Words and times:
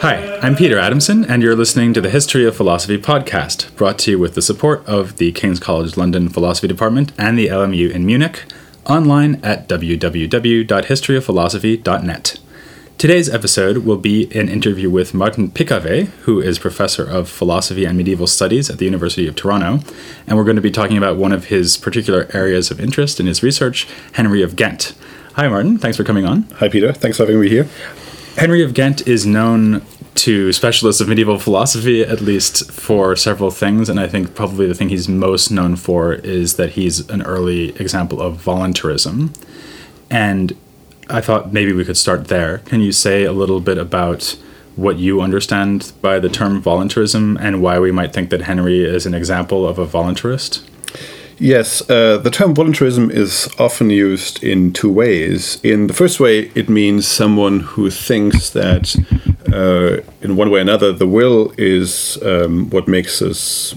Hi, 0.00 0.38
I'm 0.40 0.56
Peter 0.56 0.78
Adamson, 0.78 1.26
and 1.26 1.42
you're 1.42 1.54
listening 1.54 1.92
to 1.92 2.00
the 2.00 2.08
History 2.08 2.46
of 2.46 2.56
Philosophy 2.56 2.96
podcast, 2.96 3.76
brought 3.76 3.98
to 3.98 4.12
you 4.12 4.18
with 4.18 4.34
the 4.34 4.40
support 4.40 4.82
of 4.86 5.18
the 5.18 5.30
King's 5.32 5.60
College 5.60 5.98
London 5.98 6.30
Philosophy 6.30 6.68
Department 6.68 7.12
and 7.18 7.38
the 7.38 7.48
LMU 7.48 7.90
in 7.90 8.06
Munich, 8.06 8.44
online 8.86 9.44
at 9.44 9.68
www.historyofphilosophy.net. 9.68 12.38
Today's 12.98 13.28
episode 13.32 13.84
will 13.84 13.96
be 13.96 14.24
an 14.36 14.48
interview 14.48 14.90
with 14.90 15.14
Martin 15.14 15.52
Pickavé, 15.52 16.06
who 16.22 16.40
is 16.40 16.58
professor 16.58 17.08
of 17.08 17.28
philosophy 17.28 17.84
and 17.84 17.96
medieval 17.96 18.26
studies 18.26 18.68
at 18.68 18.78
the 18.78 18.86
University 18.86 19.28
of 19.28 19.36
Toronto, 19.36 19.84
and 20.26 20.36
we're 20.36 20.42
going 20.42 20.56
to 20.56 20.62
be 20.62 20.72
talking 20.72 20.98
about 20.98 21.16
one 21.16 21.30
of 21.30 21.44
his 21.44 21.76
particular 21.76 22.28
areas 22.34 22.72
of 22.72 22.80
interest 22.80 23.20
in 23.20 23.26
his 23.26 23.40
research, 23.40 23.86
Henry 24.14 24.42
of 24.42 24.56
Ghent. 24.56 24.96
Hi, 25.34 25.46
Martin. 25.46 25.78
Thanks 25.78 25.96
for 25.96 26.02
coming 26.02 26.24
on. 26.26 26.42
Hi, 26.56 26.68
Peter. 26.68 26.92
Thanks 26.92 27.18
for 27.18 27.22
having 27.22 27.40
me 27.40 27.48
here. 27.48 27.68
Henry 28.34 28.64
of 28.64 28.74
Ghent 28.74 29.06
is 29.06 29.24
known 29.24 29.82
to 30.16 30.52
specialists 30.52 31.00
of 31.00 31.06
medieval 31.06 31.38
philosophy, 31.38 32.02
at 32.02 32.20
least 32.20 32.68
for 32.68 33.14
several 33.14 33.52
things, 33.52 33.88
and 33.88 34.00
I 34.00 34.08
think 34.08 34.34
probably 34.34 34.66
the 34.66 34.74
thing 34.74 34.88
he's 34.88 35.08
most 35.08 35.52
known 35.52 35.76
for 35.76 36.14
is 36.14 36.56
that 36.56 36.70
he's 36.70 37.08
an 37.08 37.22
early 37.22 37.76
example 37.76 38.20
of 38.20 38.38
voluntarism. 38.38 39.34
And 40.10 40.56
I 41.10 41.20
thought 41.20 41.52
maybe 41.52 41.72
we 41.72 41.84
could 41.84 41.96
start 41.96 42.28
there. 42.28 42.58
Can 42.58 42.80
you 42.80 42.92
say 42.92 43.24
a 43.24 43.32
little 43.32 43.60
bit 43.60 43.78
about 43.78 44.36
what 44.76 44.98
you 44.98 45.20
understand 45.20 45.92
by 46.00 46.18
the 46.18 46.28
term 46.28 46.60
voluntarism 46.60 47.36
and 47.40 47.62
why 47.62 47.78
we 47.78 47.90
might 47.90 48.12
think 48.12 48.30
that 48.30 48.42
Henry 48.42 48.84
is 48.84 49.06
an 49.06 49.14
example 49.14 49.66
of 49.66 49.78
a 49.78 49.86
voluntarist? 49.86 50.62
Yes, 51.40 51.88
uh, 51.88 52.18
the 52.18 52.30
term 52.30 52.54
voluntarism 52.54 53.10
is 53.10 53.48
often 53.58 53.90
used 53.90 54.42
in 54.42 54.72
two 54.72 54.92
ways. 54.92 55.60
In 55.62 55.86
the 55.86 55.94
first 55.94 56.18
way, 56.18 56.50
it 56.54 56.68
means 56.68 57.06
someone 57.06 57.60
who 57.60 57.90
thinks 57.90 58.50
that, 58.50 58.96
uh, 59.52 60.02
in 60.20 60.36
one 60.36 60.50
way 60.50 60.58
or 60.58 60.62
another, 60.62 60.92
the 60.92 61.06
will 61.06 61.52
is 61.56 62.20
um, 62.22 62.70
what 62.70 62.88
makes 62.88 63.22
us 63.22 63.74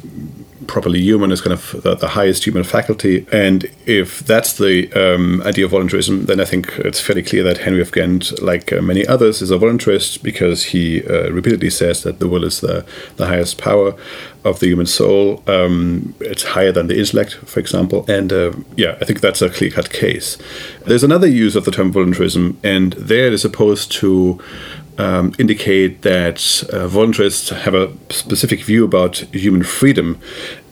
properly 0.67 0.99
human 0.99 1.31
is 1.31 1.41
kind 1.41 1.53
of 1.53 1.81
the, 1.83 1.95
the, 1.95 2.09
highest 2.09 2.45
human 2.45 2.63
faculty. 2.63 3.25
And 3.31 3.69
if 3.85 4.19
that's 4.19 4.57
the 4.57 4.91
um, 4.93 5.41
idea 5.41 5.65
of 5.65 5.71
voluntarism, 5.71 6.25
then 6.25 6.39
I 6.39 6.45
think 6.45 6.71
it's 6.79 6.99
fairly 6.99 7.23
clear 7.23 7.43
that 7.43 7.59
Henry 7.59 7.81
of 7.81 7.91
Ghent, 7.91 8.41
like 8.41 8.71
uh, 8.71 8.81
many 8.81 9.05
others, 9.07 9.41
is 9.41 9.51
a 9.51 9.57
voluntarist 9.57 10.21
because 10.23 10.65
he 10.65 11.05
uh, 11.07 11.31
repeatedly 11.31 11.69
says 11.69 12.03
that 12.03 12.19
the 12.19 12.27
will 12.27 12.43
is 12.43 12.61
the, 12.61 12.85
the 13.17 13.27
highest 13.27 13.57
power 13.57 13.95
of 14.43 14.59
the 14.59 14.67
human 14.67 14.85
soul. 14.85 15.43
Um, 15.47 16.15
it's 16.19 16.43
higher 16.43 16.71
than 16.71 16.87
the 16.87 16.97
intellect, 16.97 17.33
for 17.33 17.59
example. 17.59 18.05
And 18.07 18.33
uh, 18.33 18.53
yeah, 18.75 18.97
I 19.01 19.05
think 19.05 19.21
that's 19.21 19.41
a 19.41 19.49
clear 19.49 19.71
cut 19.71 19.91
case. 19.91 20.37
There's 20.85 21.03
another 21.03 21.27
use 21.27 21.55
of 21.55 21.65
the 21.65 21.71
term 21.71 21.91
voluntarism, 21.91 22.59
and 22.63 22.93
there 22.93 23.27
it 23.27 23.33
is 23.33 23.45
opposed 23.45 23.91
to 23.93 24.41
um, 24.97 25.33
indicate 25.39 26.01
that 26.01 26.37
uh, 26.71 26.87
voluntarists 26.87 27.55
have 27.55 27.73
a 27.73 27.91
specific 28.09 28.63
view 28.63 28.85
about 28.85 29.17
human 29.33 29.63
freedom. 29.63 30.19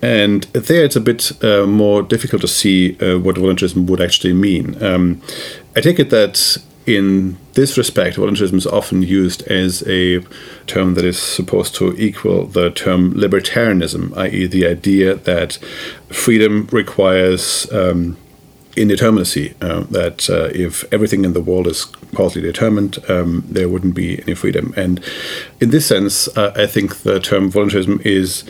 And 0.02 0.44
there 0.54 0.84
it's 0.84 0.96
a 0.96 1.02
bit 1.02 1.32
uh, 1.44 1.66
more 1.66 2.02
difficult 2.02 2.42
to 2.42 2.48
see 2.48 2.98
uh, 3.00 3.20
what 3.20 3.38
voluntarism 3.38 3.86
would 3.88 4.02
actually 4.02 4.34
mean. 4.34 4.82
Um, 4.84 5.22
I 5.76 5.82
take 5.82 6.00
it 6.00 6.10
that 6.10 6.58
in 6.86 7.38
this 7.54 7.78
respect, 7.78 8.16
voluntarism 8.16 8.58
is 8.58 8.66
often 8.66 9.04
used 9.04 9.44
as 9.44 9.84
a 9.88 10.22
term 10.66 10.96
that 10.96 11.06
is 11.06 11.20
supposed 11.20 11.76
to 11.76 11.94
equal 11.98 12.46
the 12.48 12.72
term 12.72 13.14
libertarianism, 13.14 14.16
i.e., 14.18 14.48
the 14.48 14.66
idea 14.66 15.16
that 15.16 15.54
freedom 16.10 16.68
requires. 16.72 17.72
Um, 17.72 18.18
indeterminacy, 18.76 19.56
uh, 19.62 19.82
that 19.92 20.30
uh, 20.30 20.50
if 20.54 20.92
everything 20.94 21.26
in 21.26 21.34
the 21.34 21.42
world 21.42 21.68
is 21.68 21.86
causally 22.16 22.42
determined, 22.42 22.98
um, 23.10 23.44
there 23.48 23.70
wouldn't 23.70 23.96
be 23.96 24.22
any 24.24 24.36
freedom. 24.36 24.74
And 24.78 25.04
in 25.60 25.72
this 25.72 25.88
sense, 25.88 26.28
uh, 26.38 26.54
I 26.56 26.66
think 26.66 26.98
the 26.98 27.20
term 27.20 27.50
voluntarism 27.50 28.00
is 28.04 28.44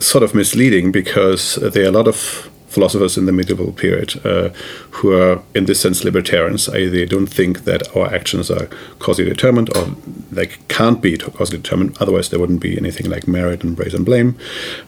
sort 0.00 0.24
of 0.24 0.34
misleading 0.34 0.92
because 0.92 1.56
there 1.56 1.84
are 1.84 1.88
a 1.88 1.92
lot 1.92 2.08
of 2.08 2.50
philosophers 2.76 3.16
in 3.16 3.24
the 3.24 3.32
medieval 3.32 3.72
period 3.72 4.20
uh, 4.26 4.50
who 4.90 5.12
are, 5.12 5.40
in 5.54 5.64
this 5.64 5.80
sense, 5.80 6.04
libertarians. 6.04 6.66
They 6.66 7.06
don't 7.06 7.26
think 7.26 7.64
that 7.64 7.96
our 7.96 8.12
actions 8.14 8.50
are 8.50 8.68
causally 8.98 9.28
determined 9.28 9.74
or 9.74 9.86
they 10.30 10.48
can't 10.68 11.00
be 11.00 11.16
causally 11.16 11.58
determined. 11.58 11.96
Otherwise, 12.00 12.28
there 12.28 12.38
wouldn't 12.38 12.60
be 12.60 12.76
anything 12.76 13.08
like 13.10 13.26
merit 13.26 13.64
and 13.64 13.76
praise 13.76 13.94
and 13.94 14.04
blame. 14.04 14.36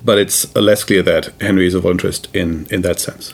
But 0.04 0.18
it's 0.18 0.54
less 0.54 0.84
clear 0.84 1.02
that 1.02 1.32
Henry 1.40 1.66
is 1.66 1.74
a 1.74 1.80
voluntarist 1.80 2.34
in, 2.34 2.66
in 2.70 2.82
that 2.82 3.00
sense. 3.00 3.32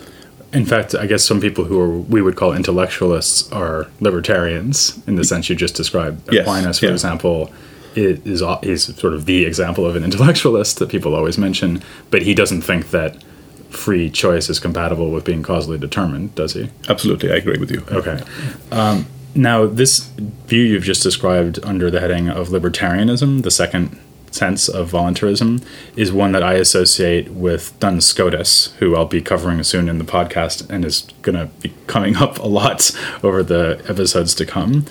In 0.55 0.65
fact, 0.65 0.95
I 0.95 1.07
guess 1.07 1.25
some 1.25 1.41
people 1.41 1.65
who 1.65 1.81
are, 1.81 1.91
we 1.91 2.23
would 2.23 2.37
call 2.37 2.53
intellectualists 2.53 3.51
are 3.51 3.89
libertarians 4.01 5.03
in 5.07 5.17
the 5.17 5.25
sense 5.25 5.51
you 5.51 5.57
just 5.57 5.75
described. 5.75 6.33
Yes, 6.33 6.47
Aquinas, 6.47 6.79
for 6.79 6.87
yeah. 6.87 6.93
example, 6.93 7.53
is 7.97 8.43
is 8.63 8.85
sort 8.97 9.15
of 9.15 9.27
the 9.27 9.45
example 9.45 9.85
of 9.85 9.97
an 9.97 10.05
intellectualist 10.05 10.79
that 10.79 10.89
people 10.89 11.15
always 11.15 11.39
mention, 11.39 11.83
but 12.11 12.23
he 12.23 12.35
doesn't 12.35 12.63
think 12.63 12.91
that 12.91 13.23
free 13.71 14.09
choice 14.09 14.49
is 14.49 14.61
compatible 14.61 15.11
with 15.11 15.25
being 15.25 15.43
causally 15.43 15.79
determined, 15.79 16.35
does 16.35 16.55
he? 16.55 16.71
Absolutely, 16.89 17.33
I 17.33 17.37
agree 17.37 17.59
with 17.59 17.71
you. 17.71 17.85
Okay. 17.91 18.23
Um, 18.71 19.07
now, 19.35 19.67
this 19.67 20.05
view 20.47 20.63
you've 20.63 20.85
just 20.85 21.03
described 21.03 21.59
under 21.65 21.91
the 21.91 21.99
heading 21.99 22.29
of 22.29 22.49
libertarianism, 22.49 23.43
the 23.43 23.51
second 23.51 23.99
sense 24.35 24.69
of 24.69 24.89
voluntarism 24.89 25.61
is 25.97 26.13
one 26.13 26.33
that 26.33 26.43
I 26.43 26.55
associate 26.55 27.31
with 27.31 27.79
Duns 27.79 28.05
Scotus, 28.05 28.75
who 28.79 28.97
I'll 28.97 29.07
be 29.07 29.23
covering 29.23 29.63
soon 29.63 29.89
in 29.89 29.99
the 29.99 30.05
podcast 30.05 30.69
and 30.69 30.85
is 30.85 31.03
going 31.23 31.37
to 31.37 31.47
be 31.61 31.73
coming 31.87 32.17
up 32.25 32.39
a 32.39 32.47
lot 32.47 32.91
over 33.23 33.43
the 33.43 33.83
episodes 33.89 34.35
to 34.35 34.47
come. 34.47 34.87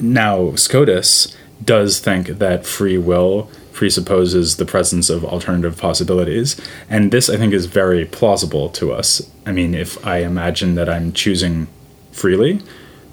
Now, 0.00 0.54
Scotus 0.56 1.36
does 1.64 2.00
think 2.00 2.26
that 2.26 2.66
free 2.66 2.98
will 2.98 3.48
presupposes 3.72 4.56
the 4.56 4.64
presence 4.64 5.10
of 5.10 5.24
alternative 5.24 5.76
possibilities, 5.76 6.60
and 6.88 7.10
this 7.10 7.28
I 7.28 7.36
think 7.36 7.52
is 7.52 7.66
very 7.66 8.04
plausible 8.04 8.68
to 8.70 8.92
us. 8.92 9.28
I 9.46 9.52
mean, 9.52 9.74
if 9.74 10.04
I 10.06 10.18
imagine 10.18 10.74
that 10.76 10.88
I'm 10.88 11.12
choosing 11.12 11.66
freely, 12.12 12.62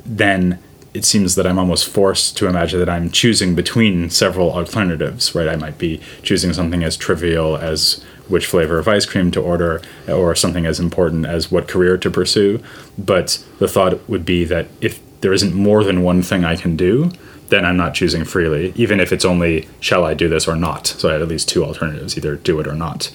then 0.06 0.60
it 0.94 1.06
seems 1.06 1.36
that 1.36 1.48
I'm 1.48 1.58
almost 1.58 1.88
forced 1.88 2.38
to 2.38 2.48
imagine 2.48 2.80
that 2.80 2.90
I'm 2.90 3.12
choosing 3.12 3.56
between 3.56 4.10
several 4.10 4.52
alternatives, 4.52 5.34
right? 5.34 5.48
I 5.48 5.56
might 5.56 5.78
be 5.78 6.02
choosing 6.22 6.52
something 6.54 6.84
as 6.84 6.98
trivial 6.98 7.58
as 7.58 8.04
which 8.28 8.46
flavor 8.46 8.78
of 8.80 8.88
ice 8.88 9.06
cream 9.06 9.32
to 9.32 9.42
order, 9.42 9.82
or 10.08 10.36
something 10.36 10.66
as 10.66 10.80
important 10.80 11.26
as 11.26 11.52
what 11.52 11.68
career 11.68 11.98
to 11.98 12.10
pursue. 12.10 12.62
But 12.98 13.44
the 13.60 13.68
thought 13.68 14.08
would 14.10 14.26
be 14.26 14.46
that 14.46 14.68
if 14.80 15.02
there 15.22 15.34
isn't 15.34 15.54
more 15.54 15.84
than 15.84 16.04
one 16.04 16.22
thing 16.22 16.44
I 16.44 16.56
can 16.56 16.76
do, 16.76 17.12
then 17.50 17.66
I'm 17.66 17.78
not 17.78 17.94
choosing 17.94 18.24
freely, 18.24 18.74
even 18.76 19.00
if 19.00 19.12
it's 19.12 19.26
only 19.26 19.68
shall 19.80 20.06
I 20.06 20.14
do 20.14 20.30
this 20.30 20.48
or 20.48 20.56
not. 20.56 20.88
So 20.88 21.10
I 21.10 21.14
had 21.14 21.22
at 21.22 21.28
least 21.28 21.50
two 21.50 21.64
alternatives 21.64 22.18
either 22.18 22.36
do 22.36 22.60
it 22.60 22.68
or 22.68 22.76
not. 22.76 23.12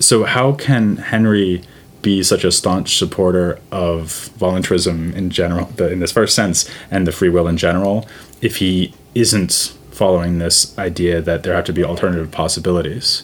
So, 0.00 0.24
how 0.24 0.52
can 0.52 0.96
Henry 0.96 1.62
be 2.04 2.22
such 2.22 2.44
a 2.44 2.52
staunch 2.52 2.96
supporter 2.96 3.58
of 3.72 4.30
voluntarism 4.38 5.12
in 5.14 5.30
general, 5.30 5.66
the, 5.76 5.90
in 5.90 5.98
this 5.98 6.12
first 6.12 6.36
sense, 6.36 6.70
and 6.90 7.06
the 7.06 7.12
free 7.12 7.30
will 7.30 7.48
in 7.48 7.56
general, 7.56 8.06
if 8.40 8.56
he 8.56 8.94
isn't 9.16 9.74
following 9.90 10.38
this 10.38 10.76
idea 10.78 11.20
that 11.20 11.42
there 11.42 11.54
have 11.54 11.64
to 11.64 11.72
be 11.72 11.82
alternative 11.82 12.30
possibilities. 12.30 13.22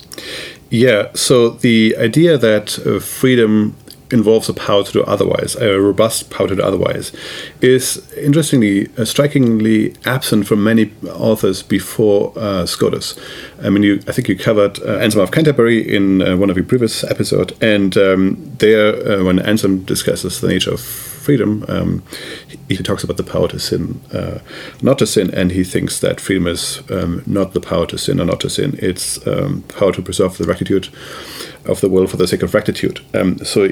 Yeah, 0.71 1.11
so 1.15 1.51
the 1.51 1.97
idea 1.99 2.39
that 2.39 2.79
uh, 2.87 3.01
freedom 3.01 3.77
involves 4.13 4.49
a 4.49 4.55
power 4.55 4.83
to 4.83 4.93
do 4.93 5.03
otherwise, 5.05 5.57
a 5.57 5.81
robust 5.81 6.31
power 6.31 6.49
to 6.49 6.57
do 6.57 6.63
otherwise, 6.63 7.13
is 7.61 8.13
interestingly, 8.17 8.89
uh, 8.99 9.05
strikingly 9.05 9.95
absent 10.05 10.47
from 10.47 10.63
many 10.65 10.93
authors 11.09 11.63
before 11.63 12.33
uh, 12.37 12.67
Scotus. 12.67 13.19
I 13.63 13.71
mean, 13.71 13.83
you, 13.83 14.03
I 14.09 14.13
think 14.13 14.29
you 14.29 14.37
covered 14.37 14.81
uh, 14.81 14.99
Anselm 14.99 15.23
of 15.23 15.31
Canterbury 15.31 15.81
in 15.81 16.23
uh, 16.23 16.37
one 16.37 16.51
of 16.51 16.57
your 16.57 16.67
previous 16.67 17.05
episodes, 17.05 17.53
and 17.61 17.97
um, 17.97 18.37
there, 18.59 18.95
uh, 19.09 19.25
when 19.25 19.39
Anselm 19.39 19.85
discusses 19.85 20.41
the 20.41 20.49
nature 20.49 20.73
of 20.73 20.81
freedom, 21.21 21.65
um, 21.69 22.03
he, 22.49 22.77
he, 22.77 22.83
talks 22.83 23.05
about 23.05 23.17
the 23.17 23.23
power 23.23 23.49
to 23.49 23.59
sin, 23.59 24.01
uh, 24.13 24.39
not 24.83 24.99
to 24.99 25.07
sin, 25.07 25.33
and 25.35 25.53
he 25.53 25.65
thinks 25.65 26.01
that 26.01 26.21
freedom 26.21 26.47
is 26.47 26.83
um, 26.91 27.23
not 27.27 27.53
the 27.53 27.61
power 27.61 27.87
to 27.87 27.99
sin 27.99 28.21
or 28.21 28.25
not 28.25 28.41
to 28.41 28.51
sin; 28.51 28.79
it's 28.81 29.25
um, 29.27 29.63
power 29.69 29.93
to 29.93 30.03
preserve 30.03 30.39
the 30.39 30.45
rectitude 30.45 30.89
of 31.67 31.81
the 31.81 31.89
will 31.89 32.07
for 32.07 32.17
the 32.17 32.27
sake 32.27 32.43
of 32.43 32.55
rectitude. 32.55 33.01
Um, 33.15 33.39
so 33.45 33.69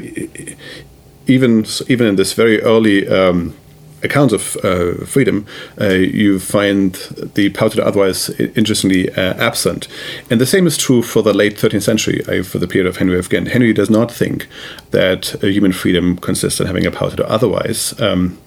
even 1.27 1.67
even 1.89 2.07
in 2.07 2.17
this 2.17 2.33
very 2.33 2.61
early 2.63 3.09
um, 3.09 3.55
accounts 4.03 4.33
of 4.33 4.57
uh, 4.65 5.05
freedom, 5.05 5.47
uh, 5.81 5.89
you 5.89 6.39
find 6.39 6.95
the 7.35 7.51
power 7.51 7.69
otherwise 7.83 8.31
interestingly 8.31 9.11
uh, 9.11 9.35
absent. 9.35 9.89
And 10.31 10.41
the 10.41 10.47
same 10.47 10.67
is 10.67 10.77
true 10.77 11.03
for 11.03 11.23
the 11.23 11.35
late 11.35 11.57
13th 11.57 11.83
century, 11.83 12.23
uh, 12.27 12.43
for 12.43 12.59
the 12.59 12.69
period 12.69 12.89
of 12.89 12.97
Henry 12.97 13.19
of 13.19 13.29
Ghent. 13.29 13.49
Henry 13.49 13.73
does 13.73 13.91
not 13.91 14.11
think 14.11 14.47
that 14.91 15.37
human 15.43 15.73
freedom 15.73 16.17
consists 16.17 16.61
in 16.61 16.67
having 16.67 16.87
a 16.87 16.91
power 16.91 17.11
to 17.11 17.29
otherwise. 17.29 17.99
Um, 18.01 18.39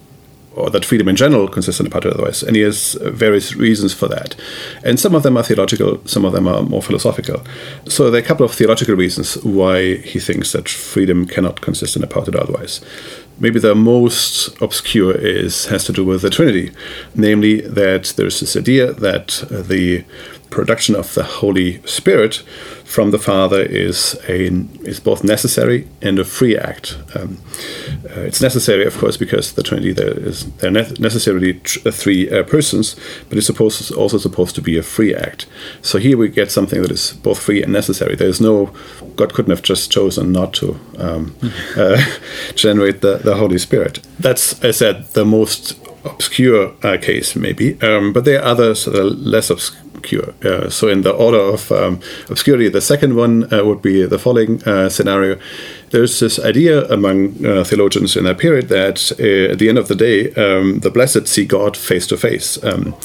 or 0.55 0.69
that 0.69 0.83
freedom 0.83 1.07
in 1.07 1.15
general 1.15 1.47
consists 1.47 1.79
in 1.79 1.87
a 1.87 1.89
power 1.89 2.01
to 2.01 2.11
otherwise. 2.11 2.43
And 2.43 2.55
he 2.55 2.61
has 2.63 2.93
various 3.01 3.55
reasons 3.55 3.93
for 3.93 4.07
that. 4.09 4.35
And 4.83 4.99
some 4.99 5.15
of 5.15 5.23
them 5.23 5.37
are 5.37 5.43
theological, 5.43 6.05
some 6.05 6.25
of 6.25 6.33
them 6.33 6.47
are 6.47 6.61
more 6.61 6.81
philosophical. 6.81 7.41
So 7.87 8.11
there 8.11 8.21
are 8.21 8.23
a 8.23 8.27
couple 8.27 8.45
of 8.45 8.53
theological 8.53 8.95
reasons 8.95 9.35
why 9.43 9.97
he 9.97 10.19
thinks 10.19 10.51
that 10.51 10.67
freedom 10.67 11.25
cannot 11.25 11.61
consist 11.61 11.95
in 11.95 12.03
a 12.03 12.07
power 12.07 12.25
to 12.25 12.41
otherwise. 12.41 12.81
Maybe 13.41 13.59
the 13.59 13.73
most 13.73 14.61
obscure 14.61 15.15
is 15.15 15.65
has 15.65 15.83
to 15.85 15.91
do 15.91 16.05
with 16.05 16.21
the 16.21 16.29
Trinity, 16.29 16.71
namely 17.15 17.61
that 17.61 18.13
there's 18.15 18.39
this 18.39 18.55
idea 18.55 18.93
that 18.93 19.43
uh, 19.51 19.63
the 19.63 20.05
production 20.51 20.95
of 20.95 21.13
the 21.15 21.23
Holy 21.23 21.81
Spirit 21.87 22.43
from 22.83 23.11
the 23.11 23.17
Father 23.17 23.61
is 23.61 24.19
a 24.27 24.47
is 24.83 24.99
both 24.99 25.23
necessary 25.23 25.87
and 26.01 26.19
a 26.19 26.25
free 26.25 26.57
act. 26.57 26.97
Um, 27.15 27.37
uh, 28.05 28.21
it's 28.21 28.41
necessary, 28.41 28.85
of 28.85 28.97
course, 28.97 29.17
because 29.17 29.53
the 29.53 29.63
Trinity 29.63 29.93
there 29.93 30.19
is 30.19 30.51
they're 30.57 30.69
ne- 30.69 30.93
necessarily 30.99 31.53
tr- 31.53 31.87
uh, 31.87 31.91
three 31.91 32.29
uh, 32.29 32.43
persons, 32.43 32.95
but 33.29 33.37
it's 33.37 33.47
supposed 33.47 33.91
also 33.93 34.17
supposed 34.17 34.55
to 34.55 34.61
be 34.61 34.77
a 34.77 34.83
free 34.83 35.15
act. 35.15 35.47
So 35.81 35.97
here 35.97 36.17
we 36.17 36.29
get 36.29 36.51
something 36.51 36.81
that 36.81 36.91
is 36.91 37.13
both 37.13 37.39
free 37.39 37.63
and 37.63 37.71
necessary. 37.71 38.15
There's 38.15 38.41
no 38.41 38.71
God 39.15 39.33
couldn't 39.33 39.51
have 39.51 39.63
just 39.63 39.91
chosen 39.91 40.31
not 40.31 40.53
to 40.55 40.77
um, 40.97 41.35
uh, 41.77 42.03
generate 42.55 43.01
the, 43.01 43.17
the 43.17 43.35
Holy 43.35 43.57
Spirit. 43.57 43.99
That's, 44.19 44.63
I 44.63 44.71
said, 44.71 45.07
the 45.13 45.25
most 45.25 45.79
obscure 46.03 46.73
uh, 46.83 46.97
case, 46.97 47.35
maybe, 47.35 47.79
um, 47.81 48.11
but 48.13 48.25
there 48.25 48.41
are 48.41 48.45
others 48.45 48.85
that 48.85 48.95
are 48.95 49.03
less 49.03 49.49
obscure 49.49 49.90
cure. 50.01 50.33
Uh, 50.43 50.69
so, 50.69 50.87
in 50.87 51.01
the 51.01 51.11
order 51.11 51.39
of 51.39 51.71
um, 51.71 51.99
obscurity, 52.29 52.69
the 52.69 52.81
second 52.81 53.15
one 53.15 53.51
uh, 53.53 53.63
would 53.63 53.81
be 53.81 54.05
the 54.05 54.19
following 54.19 54.63
uh, 54.63 54.89
scenario. 54.89 55.37
There's 55.91 56.19
this 56.19 56.39
idea 56.39 56.85
among 56.89 57.45
uh, 57.45 57.63
theologians 57.63 58.15
in 58.15 58.23
that 58.23 58.37
period 58.37 58.69
that 58.69 59.11
uh, 59.19 59.51
at 59.51 59.59
the 59.59 59.69
end 59.69 59.77
of 59.77 59.87
the 59.87 59.95
day, 59.95 60.33
um, 60.33 60.79
the 60.79 60.89
blessed 60.89 61.27
see 61.27 61.45
God 61.45 61.75
face 61.75 62.07
to 62.07 62.17
face. 62.17 62.63
Um, 62.63 62.95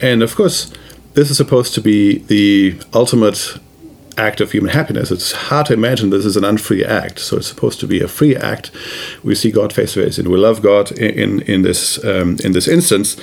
and 0.00 0.22
of 0.22 0.34
course, 0.36 0.72
this 1.14 1.30
is 1.30 1.36
supposed 1.36 1.74
to 1.74 1.80
be 1.80 2.18
the 2.18 2.78
ultimate 2.92 3.58
act 4.18 4.40
of 4.40 4.52
human 4.52 4.70
happiness. 4.70 5.10
It's 5.10 5.32
hard 5.32 5.66
to 5.66 5.74
imagine 5.74 6.10
this 6.10 6.24
is 6.24 6.36
an 6.36 6.44
unfree 6.44 6.84
act. 6.84 7.18
So 7.18 7.36
it's 7.36 7.46
supposed 7.46 7.80
to 7.80 7.86
be 7.86 8.00
a 8.00 8.08
free 8.08 8.34
act. 8.34 8.70
We 9.22 9.34
see 9.34 9.50
God 9.50 9.72
face 9.72 9.94
to 9.94 10.04
face, 10.04 10.18
and 10.18 10.28
we 10.28 10.38
love 10.38 10.62
God 10.62 10.92
in 10.92 11.16
in, 11.16 11.40
in 11.42 11.62
this 11.62 12.02
um, 12.04 12.36
in 12.44 12.52
this 12.52 12.68
instance. 12.68 13.16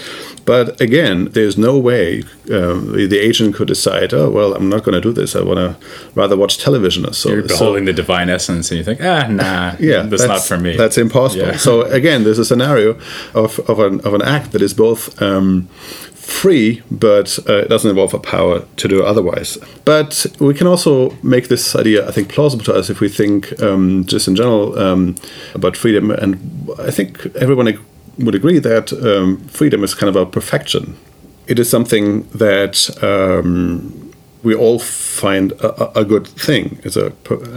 But 0.46 0.80
again, 0.82 1.26
there's 1.32 1.58
no 1.58 1.78
way 1.78 2.24
um, 2.52 2.92
the 2.92 3.18
agent 3.18 3.56
could 3.56 3.70
decide, 3.70 4.14
oh 4.14 4.30
well, 4.30 4.54
I'm 4.54 4.70
not 4.70 4.84
going 4.84 4.94
to 4.94 5.02
do 5.02 5.14
this. 5.14 5.36
I 5.36 5.42
want 5.42 5.58
to 5.58 5.76
rather 6.16 6.36
watch 6.36 6.58
television 6.58 7.06
or 7.06 7.14
so. 7.14 7.30
You're 7.30 7.48
beholding 7.48 7.84
so, 7.84 7.92
the 7.92 7.94
divine 7.94 8.30
essence, 8.30 8.70
and 8.72 8.78
you 8.78 8.84
think, 8.84 9.02
ah, 9.02 9.28
nah, 9.28 9.76
yeah, 9.80 10.04
that's, 10.04 10.24
that's 10.24 10.28
not 10.28 10.42
for 10.44 10.58
me. 10.58 10.76
That's 10.76 10.98
impossible. 10.98 11.48
Yeah. 11.48 11.58
so 11.58 11.84
again, 11.84 12.24
there's 12.24 12.40
a 12.40 12.46
scenario 12.46 13.00
of 13.34 13.60
of 13.70 13.80
an 13.80 14.02
of 14.02 14.14
an 14.14 14.22
act 14.22 14.52
that 14.52 14.62
is 14.62 14.74
both 14.74 15.22
um, 15.22 15.70
free, 16.24 16.82
but 16.90 17.38
uh, 17.50 17.64
it 17.64 17.70
doesn't 17.70 17.90
involve 17.90 18.14
a 18.14 18.20
power 18.20 18.62
to 18.78 18.88
do 18.88 19.04
otherwise. 19.04 19.58
But 19.84 20.26
we 20.40 20.54
can 20.54 20.68
also 20.68 21.12
make 21.22 21.50
this 21.50 21.76
idea, 21.76 22.08
I 22.08 22.12
think, 22.12 22.30
plausible 22.30 22.64
to 22.66 22.74
us 22.74 22.90
if 22.90 23.02
we 23.02 23.10
think 23.10 23.62
um, 23.62 24.06
just 24.06 24.28
in 24.28 24.36
general 24.36 24.78
um, 24.80 25.16
about 25.54 25.76
freedom. 25.76 26.12
And 26.12 26.70
I 26.80 26.92
think 26.92 27.26
everyone 27.36 27.78
would 28.20 28.36
agree 28.36 28.60
that 28.60 28.94
um, 28.94 29.38
freedom 29.48 29.84
is 29.84 29.94
kind 29.94 30.10
of 30.10 30.16
a 30.16 30.26
perfection. 30.26 30.96
It 31.48 31.60
is 31.60 31.70
something 31.70 32.24
that 32.30 32.76
um, 33.04 34.14
we 34.44 34.56
all 34.56 34.80
find 34.80 35.52
a, 35.54 36.00
a, 36.00 36.06
good 36.06 36.26
thing. 36.26 36.80
It's 36.84 36.96
a 36.96 37.12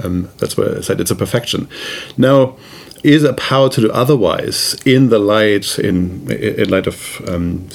um, 0.04 0.28
that's 0.38 0.56
why 0.56 0.78
I 0.78 0.80
said 0.80 1.00
it's 1.00 1.12
a 1.12 1.16
perfection. 1.16 1.68
Now 2.16 2.56
is 3.04 3.22
a 3.22 3.34
power 3.34 3.68
to 3.68 3.80
do 3.80 3.90
otherwise 3.92 4.74
in 4.84 5.10
the 5.10 5.18
light 5.18 5.78
in 5.78 6.28
in 6.32 6.68
light 6.68 6.88
of 6.88 7.22
um, 7.28 7.68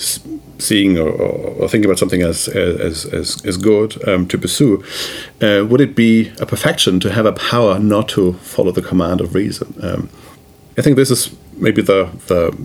seeing 0.62 0.98
or, 0.98 1.10
or, 1.10 1.68
thinking 1.68 1.86
about 1.86 2.00
something 2.00 2.22
as 2.22 2.48
as 2.48 3.06
as, 3.06 3.46
as 3.46 3.58
good 3.58 4.08
um, 4.08 4.28
to 4.28 4.38
pursue, 4.38 4.84
uh, 5.42 5.66
would 5.68 5.82
it 5.82 5.96
be 5.96 6.32
a 6.40 6.46
perfection 6.46 7.00
to 7.00 7.12
have 7.12 7.26
a 7.26 7.34
power 7.34 7.80
not 7.80 8.08
to 8.10 8.34
follow 8.34 8.72
the 8.72 8.82
command 8.82 9.22
of 9.22 9.36
reason? 9.36 9.76
Um, 9.82 10.10
I 10.78 10.82
think 10.82 10.96
this 10.96 11.12
is 11.12 11.36
maybe 11.58 11.82
the 11.82 12.10
the 12.28 12.56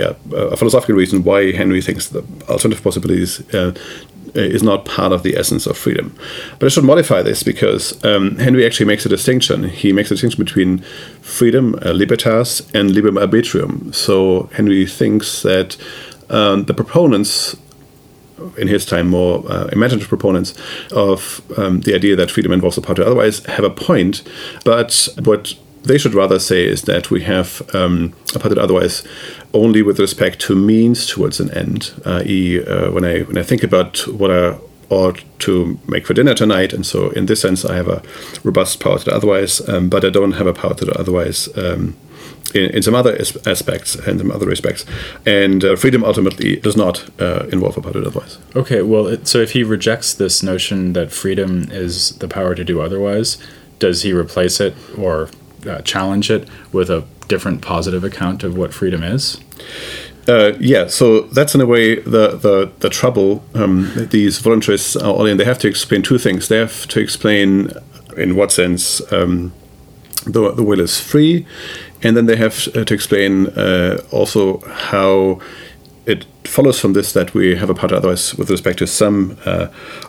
yeah 0.00 0.14
a 0.34 0.56
philosophical 0.56 0.94
reason 0.94 1.24
why 1.24 1.52
Henry 1.52 1.82
thinks 1.82 2.08
the 2.08 2.24
alternative 2.48 2.82
possibilities 2.82 3.40
uh, 3.54 3.72
is 4.34 4.62
not 4.62 4.84
part 4.84 5.12
of 5.12 5.22
the 5.22 5.36
essence 5.36 5.66
of 5.66 5.76
freedom. 5.76 6.14
But 6.58 6.66
I 6.66 6.68
should 6.68 6.84
modify 6.84 7.22
this 7.22 7.42
because 7.42 8.04
um, 8.04 8.36
Henry 8.36 8.66
actually 8.66 8.86
makes 8.86 9.06
a 9.06 9.08
distinction. 9.08 9.64
He 9.64 9.92
makes 9.92 10.10
a 10.10 10.14
distinction 10.14 10.44
between 10.44 10.78
freedom, 11.22 11.78
uh, 11.84 11.92
libertas, 11.92 12.60
and 12.74 12.90
liberum 12.90 13.18
arbitrium. 13.18 13.94
So 13.94 14.50
Henry 14.54 14.86
thinks 14.86 15.42
that 15.42 15.76
um, 16.30 16.64
the 16.64 16.74
proponents 16.74 17.56
in 18.58 18.68
his 18.68 18.84
time 18.84 19.08
more 19.08 19.42
uh, 19.50 19.66
imaginative 19.68 20.08
proponents 20.08 20.54
of 20.92 21.40
um, 21.58 21.80
the 21.80 21.94
idea 21.94 22.14
that 22.16 22.30
freedom 22.30 22.52
involves 22.52 22.76
a 22.76 22.82
power 22.82 22.94
to 22.94 23.04
otherwise 23.04 23.44
have 23.46 23.64
a 23.64 23.70
point, 23.70 24.22
but 24.64 25.08
what 25.22 25.54
they 25.86 25.98
should 25.98 26.14
rather 26.14 26.38
say 26.38 26.66
is 26.66 26.82
that 26.82 27.10
we 27.10 27.22
have 27.22 27.62
um, 27.74 28.12
a 28.34 28.38
power 28.38 28.54
to 28.54 28.60
otherwise 28.60 29.04
only 29.54 29.82
with 29.82 29.98
respect 29.98 30.40
to 30.40 30.54
means 30.56 31.06
towards 31.06 31.40
an 31.40 31.50
end. 31.52 31.92
I.e., 32.04 32.64
uh, 32.64 32.90
when 32.90 33.04
I 33.04 33.20
when 33.20 33.38
I 33.38 33.42
think 33.42 33.62
about 33.62 34.06
what 34.08 34.30
I 34.30 34.58
ought 34.90 35.24
to 35.40 35.78
make 35.86 36.06
for 36.06 36.14
dinner 36.14 36.34
tonight, 36.34 36.72
and 36.72 36.84
so 36.84 37.10
in 37.10 37.26
this 37.26 37.40
sense, 37.40 37.64
I 37.64 37.76
have 37.76 37.88
a 37.88 38.02
robust 38.44 38.80
power 38.80 38.98
to 38.98 39.14
otherwise, 39.14 39.66
um, 39.68 39.88
but 39.88 40.04
I 40.04 40.10
don't 40.10 40.32
have 40.32 40.46
a 40.46 40.52
power 40.52 40.74
to 40.74 40.98
otherwise. 40.98 41.48
Um, 41.56 41.96
in, 42.56 42.70
in, 42.70 42.82
some 42.82 42.94
other 42.94 43.16
aspects 43.46 43.94
and 43.94 44.18
some 44.18 44.30
other 44.30 44.46
respects. 44.46 44.84
And 45.24 45.64
uh, 45.64 45.76
freedom 45.76 46.04
ultimately 46.04 46.56
does 46.56 46.76
not 46.76 47.08
uh, 47.20 47.46
involve 47.52 47.76
a 47.76 47.82
power 47.82 47.92
to 47.92 48.06
otherwise. 48.06 48.38
Okay, 48.54 48.82
well, 48.82 49.06
it, 49.06 49.28
so 49.28 49.38
if 49.38 49.52
he 49.52 49.62
rejects 49.62 50.14
this 50.14 50.42
notion 50.42 50.92
that 50.94 51.12
freedom 51.12 51.68
is 51.70 52.16
the 52.18 52.28
power 52.28 52.54
to 52.54 52.64
do 52.64 52.80
otherwise, 52.80 53.38
does 53.78 54.02
he 54.02 54.12
replace 54.12 54.60
it 54.60 54.74
or 54.96 55.28
uh, 55.66 55.80
challenge 55.82 56.30
it 56.30 56.48
with 56.72 56.90
a 56.90 57.04
different 57.28 57.62
positive 57.62 58.04
account 58.04 58.42
of 58.42 58.56
what 58.56 58.72
freedom 58.72 59.02
is? 59.02 59.40
Uh, 60.28 60.54
yeah, 60.58 60.88
so 60.88 61.20
that's 61.20 61.54
in 61.54 61.60
a 61.60 61.66
way 61.66 62.00
the 62.00 62.36
the, 62.36 62.72
the 62.80 62.88
trouble. 62.88 63.44
Um, 63.54 63.92
these 64.10 64.40
voluntarists 64.40 65.00
are 65.00 65.06
all 65.06 65.26
in. 65.26 65.36
They 65.36 65.44
have 65.44 65.60
to 65.60 65.68
explain 65.68 66.02
two 66.02 66.18
things. 66.18 66.48
They 66.48 66.58
have 66.58 66.88
to 66.88 67.00
explain 67.00 67.70
in 68.16 68.34
what 68.34 68.50
sense 68.50 69.00
um, 69.12 69.52
the, 70.26 70.52
the 70.52 70.62
will 70.62 70.80
is 70.80 71.00
free, 71.00 71.46
and 72.06 72.16
then 72.16 72.26
they 72.26 72.36
have 72.36 72.68
uh, 72.68 72.84
to 72.84 72.94
explain 72.94 73.48
uh, 73.48 74.00
also 74.12 74.60
how 74.60 75.40
it 76.06 76.24
follows 76.44 76.78
from 76.78 76.92
this 76.92 77.12
that 77.12 77.34
we 77.34 77.56
have 77.56 77.68
a 77.68 77.74
part 77.74 77.92
otherwise 77.92 78.36
with 78.36 78.48
respect 78.48 78.78
to 78.78 78.86
some 78.86 79.36
uh, 79.44 79.66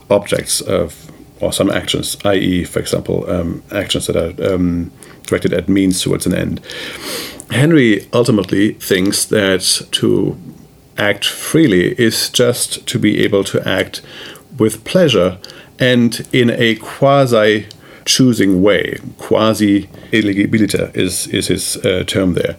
objects 0.10 0.62
of 0.62 1.12
or 1.40 1.54
some 1.54 1.70
actions, 1.70 2.18
i.e., 2.26 2.64
for 2.64 2.80
example, 2.80 3.30
um, 3.30 3.64
actions 3.72 4.08
that 4.08 4.16
are 4.16 4.54
um, 4.54 4.92
directed 5.24 5.54
at 5.54 5.70
means 5.70 6.02
towards 6.02 6.26
an 6.26 6.34
end. 6.34 6.60
Henry 7.52 8.08
ultimately 8.12 8.74
thinks 8.74 9.26
that 9.26 9.88
to 9.92 10.36
act 10.98 11.26
freely 11.26 11.94
is 12.00 12.30
just 12.30 12.88
to 12.88 12.98
be 12.98 13.24
able 13.24 13.44
to 13.44 13.68
act 13.68 14.02
with 14.58 14.84
pleasure 14.84 15.38
and 15.80 16.28
in 16.32 16.50
a 16.50 16.76
quasi 16.76 17.68
choosing 18.08 18.62
way. 18.64 18.98
Quasi 19.18 19.88
eligibilita 20.12 20.96
is, 20.96 21.28
is 21.28 21.48
his 21.48 21.78
uh, 21.86 22.04
term 22.08 22.34
there. 22.34 22.56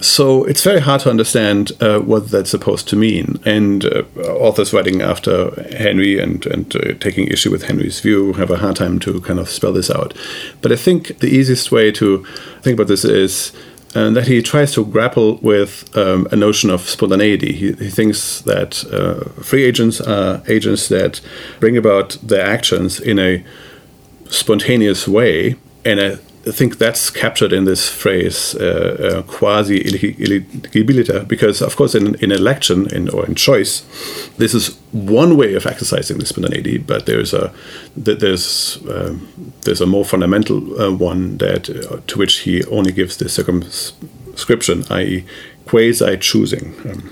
So 0.00 0.44
it's 0.44 0.62
very 0.62 0.80
hard 0.80 1.00
to 1.02 1.10
understand 1.10 1.72
uh, 1.80 1.98
what 2.00 2.30
that's 2.30 2.50
supposed 2.50 2.86
to 2.88 2.96
mean. 2.96 3.40
And 3.44 3.84
uh, 3.84 4.04
authors 4.16 4.72
writing 4.72 5.02
after 5.02 5.50
Henry 5.72 6.20
and, 6.20 6.46
and 6.46 6.76
uh, 6.76 6.94
taking 7.00 7.26
issue 7.28 7.50
with 7.50 7.64
Henry's 7.64 8.00
view 8.00 8.34
have 8.34 8.50
a 8.50 8.58
hard 8.58 8.76
time 8.76 9.00
to 9.00 9.20
kind 9.20 9.40
of 9.40 9.48
spell 9.48 9.72
this 9.72 9.90
out. 9.90 10.14
But 10.62 10.70
I 10.70 10.76
think 10.76 11.18
the 11.18 11.26
easiest 11.26 11.72
way 11.72 11.90
to 11.92 12.24
think 12.62 12.74
about 12.74 12.86
this 12.86 13.04
is 13.04 13.52
uh, 13.94 14.10
that 14.10 14.28
he 14.28 14.42
tries 14.42 14.72
to 14.74 14.84
grapple 14.84 15.38
with 15.38 15.96
um, 15.96 16.28
a 16.30 16.36
notion 16.36 16.70
of 16.70 16.88
spontaneity. 16.88 17.52
He, 17.52 17.72
he 17.72 17.90
thinks 17.90 18.42
that 18.42 18.84
uh, 18.92 19.24
free 19.42 19.64
agents 19.64 20.00
are 20.00 20.42
agents 20.46 20.88
that 20.88 21.20
bring 21.58 21.76
about 21.76 22.18
their 22.22 22.46
actions 22.46 23.00
in 23.00 23.18
a 23.18 23.44
spontaneous 24.30 25.08
way. 25.08 25.56
And 25.84 26.00
I 26.00 26.50
think 26.52 26.78
that's 26.78 27.10
captured 27.10 27.52
in 27.52 27.64
this 27.64 27.88
phrase 27.90 28.54
uh, 28.54 29.18
uh, 29.18 29.22
quasi 29.22 29.80
eligibilita 29.80 31.26
because, 31.26 31.60
of 31.60 31.76
course, 31.76 31.94
in, 31.94 32.14
in 32.16 32.32
election 32.32 32.86
in, 32.94 33.08
or 33.10 33.26
in 33.26 33.34
choice, 33.34 33.82
this 34.38 34.54
is 34.54 34.78
one 34.92 35.36
way 35.36 35.54
of 35.54 35.66
exercising 35.66 36.18
this 36.18 36.30
spontaneity, 36.30 36.78
but 36.78 37.06
there's 37.06 37.34
a 37.34 37.52
there's 37.96 38.78
um, 38.88 39.52
there's 39.62 39.80
a 39.80 39.86
more 39.86 40.04
fundamental 40.04 40.80
uh, 40.80 40.90
one 40.90 41.36
that 41.38 41.68
uh, 41.68 42.00
to 42.06 42.18
which 42.18 42.40
he 42.40 42.64
only 42.66 42.92
gives 42.92 43.16
the 43.16 43.28
circumscription, 43.28 44.84
i.e., 44.90 45.24
quasi 45.66 46.16
choosing. 46.16 46.74
Um, 46.88 47.10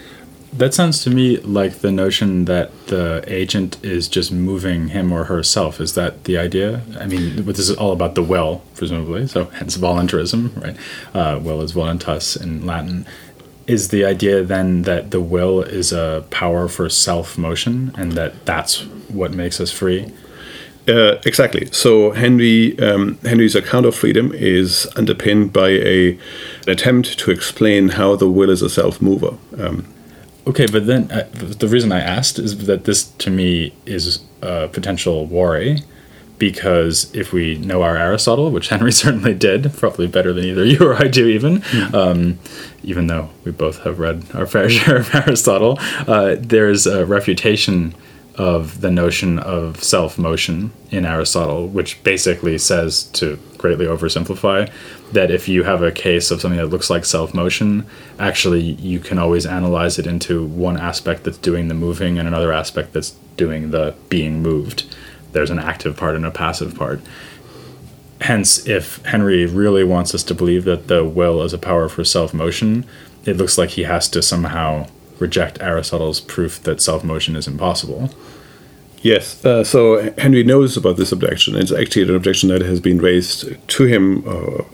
that 0.56 0.74
sounds 0.74 1.02
to 1.04 1.10
me 1.10 1.38
like 1.38 1.80
the 1.80 1.92
notion 1.92 2.46
that 2.46 2.86
the 2.86 3.22
agent 3.26 3.82
is 3.84 4.08
just 4.08 4.32
moving 4.32 4.88
him 4.88 5.12
or 5.12 5.24
herself. 5.24 5.80
Is 5.80 5.94
that 5.94 6.24
the 6.24 6.38
idea? 6.38 6.82
I 6.98 7.06
mean, 7.06 7.44
this 7.44 7.58
is 7.58 7.76
all 7.76 7.92
about 7.92 8.14
the 8.14 8.22
will, 8.22 8.62
presumably, 8.74 9.26
so 9.26 9.44
hence 9.46 9.76
voluntarism, 9.76 10.52
right? 10.56 10.76
Uh, 11.14 11.38
will 11.42 11.60
is 11.62 11.72
voluntas 11.72 12.36
in 12.36 12.66
Latin. 12.66 13.06
is 13.66 13.88
the 13.88 14.04
idea 14.04 14.44
then 14.44 14.82
that 14.82 15.10
the 15.10 15.20
will 15.20 15.60
is 15.62 15.92
a 15.92 16.24
power 16.30 16.68
for 16.68 16.88
self 16.88 17.36
motion 17.36 17.92
and 17.96 18.12
that 18.12 18.46
that's 18.46 18.82
what 19.08 19.32
makes 19.32 19.60
us 19.60 19.72
free? 19.72 20.12
Uh, 20.88 21.16
exactly. 21.24 21.66
So 21.72 22.12
Henry 22.12 22.78
um, 22.78 23.18
Henry's 23.24 23.56
account 23.56 23.86
of 23.86 23.94
freedom 23.94 24.32
is 24.32 24.86
underpinned 24.96 25.52
by 25.52 25.70
a 25.70 26.12
an 26.66 26.68
attempt 26.68 27.18
to 27.18 27.30
explain 27.32 27.88
how 27.90 28.14
the 28.14 28.30
will 28.30 28.50
is 28.50 28.62
a 28.62 28.70
self 28.70 29.02
mover. 29.02 29.36
Um, 29.58 29.92
okay, 30.46 30.66
but 30.66 30.86
then 30.86 31.10
uh, 31.10 31.28
the 31.32 31.68
reason 31.68 31.92
I 31.92 32.00
asked 32.00 32.38
is 32.38 32.66
that 32.66 32.84
this 32.84 33.04
to 33.04 33.30
me 33.30 33.74
is 33.84 34.24
a 34.42 34.68
potential 34.68 35.26
worry 35.26 35.82
because 36.38 37.14
if 37.14 37.32
we 37.32 37.56
know 37.56 37.82
our 37.82 37.96
Aristotle, 37.96 38.50
which 38.50 38.68
Henry 38.70 38.92
certainly 38.92 39.34
did, 39.34 39.72
probably 39.74 40.06
better 40.06 40.32
than 40.32 40.44
either 40.44 40.64
you 40.64 40.78
or 40.80 40.94
I 40.94 41.08
do, 41.08 41.26
even, 41.26 41.60
mm. 41.60 41.94
um, 41.94 42.38
even 42.82 43.06
though 43.06 43.30
we 43.44 43.52
both 43.52 43.78
have 43.84 43.98
read 43.98 44.24
our 44.34 44.46
fair 44.46 44.68
share 44.70 44.98
of 44.98 45.14
Aristotle, 45.14 45.78
uh, 46.06 46.36
there's 46.38 46.86
a 46.86 47.06
refutation 47.06 47.94
of 48.36 48.82
the 48.82 48.90
notion 48.90 49.38
of 49.38 49.82
self 49.82 50.18
motion 50.18 50.70
in 50.90 51.06
Aristotle, 51.06 51.68
which 51.68 52.02
basically 52.04 52.58
says, 52.58 53.04
to 53.04 53.38
greatly 53.66 53.86
oversimplify, 53.86 54.70
that 55.12 55.30
if 55.30 55.48
you 55.48 55.64
have 55.64 55.82
a 55.82 55.90
case 55.90 56.30
of 56.30 56.40
something 56.40 56.58
that 56.58 56.66
looks 56.66 56.88
like 56.88 57.04
self 57.04 57.34
motion, 57.34 57.84
actually 58.18 58.60
you 58.60 59.00
can 59.00 59.18
always 59.18 59.44
analyze 59.44 59.98
it 59.98 60.06
into 60.06 60.44
one 60.46 60.76
aspect 60.76 61.24
that's 61.24 61.38
doing 61.38 61.66
the 61.66 61.74
moving 61.74 62.18
and 62.18 62.28
another 62.28 62.52
aspect 62.52 62.92
that's 62.92 63.10
doing 63.36 63.72
the 63.72 63.94
being 64.08 64.40
moved. 64.40 64.84
There's 65.32 65.50
an 65.50 65.58
active 65.58 65.96
part 65.96 66.14
and 66.14 66.24
a 66.24 66.30
passive 66.30 66.76
part. 66.76 67.00
Hence, 68.20 68.66
if 68.66 69.04
Henry 69.04 69.44
really 69.46 69.84
wants 69.84 70.14
us 70.14 70.22
to 70.24 70.34
believe 70.34 70.64
that 70.64 70.86
the 70.86 71.04
will 71.04 71.42
is 71.42 71.52
a 71.52 71.58
power 71.58 71.88
for 71.88 72.04
self 72.04 72.32
motion, 72.32 72.86
it 73.24 73.36
looks 73.36 73.58
like 73.58 73.70
he 73.70 73.82
has 73.82 74.08
to 74.10 74.22
somehow 74.22 74.86
reject 75.18 75.60
Aristotle's 75.60 76.20
proof 76.20 76.62
that 76.62 76.80
self 76.80 77.02
motion 77.02 77.34
is 77.34 77.48
impossible. 77.48 78.10
Yes, 79.02 79.44
uh, 79.44 79.62
so 79.62 80.10
Henry 80.18 80.42
knows 80.42 80.76
about 80.76 80.96
this 80.96 81.12
objection. 81.12 81.54
It's 81.54 81.70
actually 81.70 82.02
an 82.02 82.16
objection 82.16 82.48
that 82.48 82.62
has 82.62 82.80
been 82.80 82.98
raised 82.98 83.44
to 83.68 83.84
him 83.84 84.26
uh, 84.26 84.64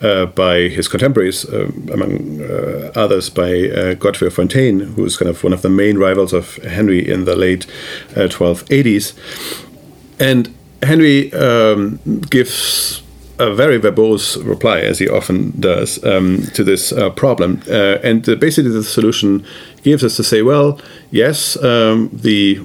uh, 0.00 0.26
by 0.26 0.68
his 0.68 0.88
contemporaries, 0.88 1.44
um, 1.52 1.88
among 1.92 2.42
uh, 2.42 2.92
others 2.94 3.28
by 3.28 3.68
uh, 3.68 3.94
Godfrey 3.94 4.30
Fontaine, 4.30 4.80
who 4.80 5.04
is 5.04 5.16
kind 5.16 5.28
of 5.28 5.42
one 5.42 5.52
of 5.52 5.62
the 5.62 5.68
main 5.68 5.98
rivals 5.98 6.32
of 6.32 6.56
Henry 6.56 7.06
in 7.06 7.24
the 7.24 7.36
late 7.36 7.66
1280s. 8.14 9.12
Uh, 9.12 10.24
and 10.24 10.54
Henry 10.82 11.32
um, 11.32 11.98
gives 12.30 13.02
a 13.38 13.52
very 13.52 13.78
verbose 13.78 14.42
reply, 14.46 14.80
as 14.80 14.98
he 14.98 15.08
often 15.08 15.52
does, 15.60 16.02
um, 16.04 16.42
to 16.54 16.64
this 16.64 16.92
uh, 16.92 17.10
problem. 17.10 17.62
Uh, 17.68 17.98
and 18.02 18.26
uh, 18.28 18.34
basically, 18.36 18.70
the 18.70 18.82
solution 18.82 19.44
gives 19.82 20.02
us 20.02 20.16
to 20.16 20.24
say, 20.24 20.42
well, 20.42 20.80
yes, 21.10 21.62
um, 21.62 22.08
the 22.12 22.60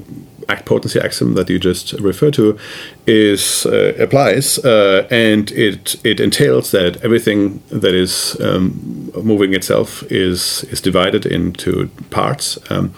potency 0.66 1.00
axiom 1.00 1.34
that 1.36 1.50
you 1.50 1.60
just 1.60 1.94
referred 1.94 2.34
to 2.34 2.58
is 3.08 3.66
uh, 3.66 3.94
applies, 4.00 4.60
uh, 4.60 5.08
and 5.12 5.52
it 5.52 5.96
it 6.04 6.20
entails 6.20 6.72
that 6.72 7.04
everything 7.04 7.62
that 7.70 7.94
is 7.94 8.40
um, 8.42 9.12
moving 9.24 9.54
itself 9.54 10.04
is 10.12 10.64
is 10.66 10.82
divided 10.82 11.26
into 11.26 11.90
parts, 12.10 12.58
um, 12.70 12.94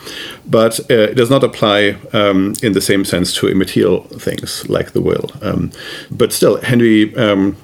but 0.46 0.80
uh, 0.90 1.12
it 1.12 1.16
does 1.16 1.30
not 1.30 1.44
apply 1.44 1.96
um, 2.14 2.54
in 2.62 2.74
the 2.74 2.82
same 2.82 3.06
sense 3.06 3.34
to 3.34 3.48
immaterial 3.48 4.04
things 4.20 4.68
like 4.70 4.92
the 4.92 5.02
will. 5.02 5.30
Um, 5.42 5.72
but 6.12 6.34
still, 6.34 6.58
Henry 6.62 7.16
um, 7.16 7.56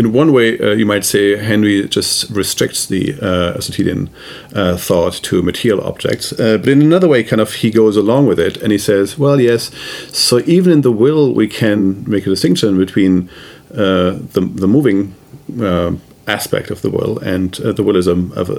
in 0.00 0.14
one 0.14 0.32
way, 0.32 0.58
uh, 0.58 0.70
you 0.70 0.86
might 0.86 1.04
say 1.04 1.36
Henry 1.36 1.86
just 1.86 2.30
restricts 2.30 2.86
the 2.86 3.02
uh, 3.20 3.52
Aristotelian 3.52 4.08
uh, 4.54 4.78
thought 4.78 5.12
to 5.24 5.42
material 5.42 5.82
objects. 5.84 6.32
Uh, 6.32 6.56
but 6.56 6.68
in 6.68 6.80
another 6.80 7.06
way, 7.06 7.22
kind 7.22 7.42
of, 7.42 7.52
he 7.52 7.70
goes 7.70 7.98
along 7.98 8.26
with 8.26 8.40
it 8.40 8.56
and 8.62 8.72
he 8.72 8.78
says, 8.78 9.18
well, 9.18 9.38
yes, 9.38 9.70
so 10.08 10.38
even 10.46 10.72
in 10.72 10.80
the 10.80 10.90
will, 10.90 11.34
we 11.34 11.46
can 11.46 12.02
make 12.08 12.26
a 12.26 12.30
distinction 12.30 12.78
between 12.78 13.28
uh, 13.72 14.16
the, 14.34 14.40
the 14.62 14.66
moving 14.66 15.14
uh, 15.60 15.92
aspect 16.26 16.70
of 16.70 16.82
the 16.82 16.90
will, 16.90 17.18
and 17.18 17.60
uh, 17.60 17.72
the 17.72 17.82
will 17.82 17.96
is 17.96 18.06
a, 18.06 18.14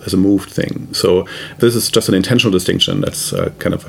as 0.06 0.14
a 0.14 0.18
moved 0.18 0.50
thing. 0.50 0.94
So 0.94 1.26
this 1.60 1.76
is 1.76 1.90
just 1.90 2.10
an 2.10 2.16
intentional 2.16 2.52
distinction. 2.52 3.02
That's 3.02 3.34
uh, 3.34 3.52
kind 3.60 3.74
of 3.74 3.84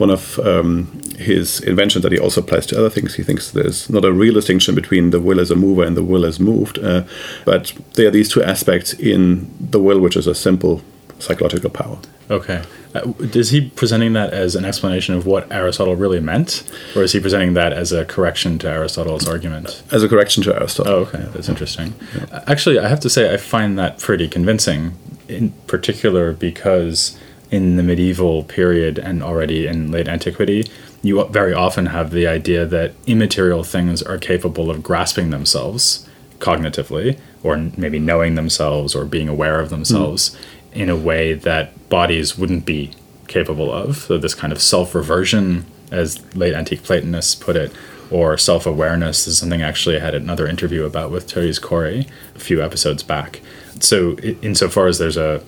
one 0.00 0.10
of 0.10 0.38
um, 0.40 1.00
his 1.18 1.60
inventions 1.60 2.02
that 2.02 2.12
he 2.12 2.18
also 2.18 2.40
applies 2.40 2.66
to 2.66 2.78
other 2.78 2.90
things. 2.90 3.14
He 3.14 3.22
thinks 3.22 3.50
there's 3.50 3.90
not 3.90 4.04
a 4.04 4.12
real 4.12 4.34
distinction 4.34 4.74
between 4.74 5.10
the 5.10 5.20
will 5.20 5.40
as 5.40 5.50
a 5.50 5.56
mover 5.56 5.84
and 5.84 5.96
the 5.96 6.04
will 6.04 6.24
as 6.24 6.40
moved, 6.40 6.78
uh, 6.78 7.04
but 7.44 7.72
there 7.94 8.08
are 8.08 8.12
these 8.12 8.28
two 8.28 8.42
aspects 8.42 8.92
in 8.94 9.50
the 9.60 9.80
will, 9.80 10.00
which 10.00 10.16
is 10.16 10.26
a 10.26 10.34
simple 10.34 10.82
psychological 11.18 11.70
power. 11.70 11.98
Okay. 12.30 12.62
Uh, 12.94 13.12
is 13.20 13.50
he 13.50 13.70
presenting 13.70 14.12
that 14.12 14.32
as 14.32 14.54
an 14.54 14.64
explanation 14.64 15.14
of 15.14 15.26
what 15.26 15.50
Aristotle 15.50 15.96
really 15.96 16.20
meant, 16.20 16.62
or 16.94 17.02
is 17.02 17.12
he 17.12 17.20
presenting 17.20 17.54
that 17.54 17.72
as 17.72 17.92
a 17.92 18.04
correction 18.04 18.58
to 18.60 18.68
Aristotle's 18.68 19.28
argument? 19.28 19.82
As 19.90 20.02
a 20.02 20.08
correction 20.08 20.42
to 20.44 20.54
Aristotle. 20.54 20.92
Oh, 20.92 20.98
okay, 21.00 21.26
that's 21.32 21.48
interesting. 21.48 21.94
Yeah. 22.16 22.44
Actually, 22.46 22.78
I 22.78 22.88
have 22.88 23.00
to 23.00 23.10
say 23.10 23.32
I 23.32 23.36
find 23.36 23.78
that 23.78 23.98
pretty 23.98 24.28
convincing, 24.28 24.96
in 25.28 25.50
particular 25.66 26.32
because 26.32 27.18
in 27.50 27.76
the 27.76 27.82
medieval 27.82 28.44
period 28.44 28.98
and 28.98 29.22
already 29.22 29.66
in 29.66 29.90
late 29.90 30.06
antiquity, 30.06 30.70
you 31.02 31.24
very 31.24 31.52
often 31.52 31.86
have 31.86 32.12
the 32.12 32.28
idea 32.28 32.64
that 32.64 32.92
immaterial 33.06 33.64
things 33.64 34.02
are 34.02 34.18
capable 34.18 34.70
of 34.70 34.82
grasping 34.84 35.30
themselves 35.30 36.06
cognitively, 36.38 37.18
or 37.42 37.56
maybe 37.76 37.98
knowing 37.98 38.34
themselves 38.34 38.94
or 38.94 39.04
being 39.04 39.28
aware 39.28 39.60
of 39.60 39.70
themselves. 39.70 40.30
Mm 40.30 40.59
in 40.72 40.88
a 40.88 40.96
way 40.96 41.34
that 41.34 41.88
bodies 41.88 42.38
wouldn't 42.38 42.64
be 42.64 42.92
capable 43.28 43.72
of. 43.72 43.96
So, 43.96 44.18
this 44.18 44.34
kind 44.34 44.52
of 44.52 44.60
self 44.60 44.94
reversion, 44.94 45.66
as 45.90 46.22
late 46.34 46.54
antique 46.54 46.82
Platonists 46.82 47.34
put 47.34 47.56
it, 47.56 47.72
or 48.10 48.36
self 48.36 48.66
awareness 48.66 49.26
is 49.26 49.38
something 49.38 49.62
actually 49.62 49.96
I 49.96 50.00
had 50.00 50.14
another 50.14 50.46
interview 50.46 50.84
about 50.84 51.10
with 51.10 51.30
Therese 51.30 51.58
Cory 51.58 52.06
a 52.34 52.38
few 52.38 52.62
episodes 52.62 53.02
back. 53.02 53.40
So, 53.80 54.16
insofar 54.18 54.86
as 54.86 54.98
there's 54.98 55.16
a 55.16 55.42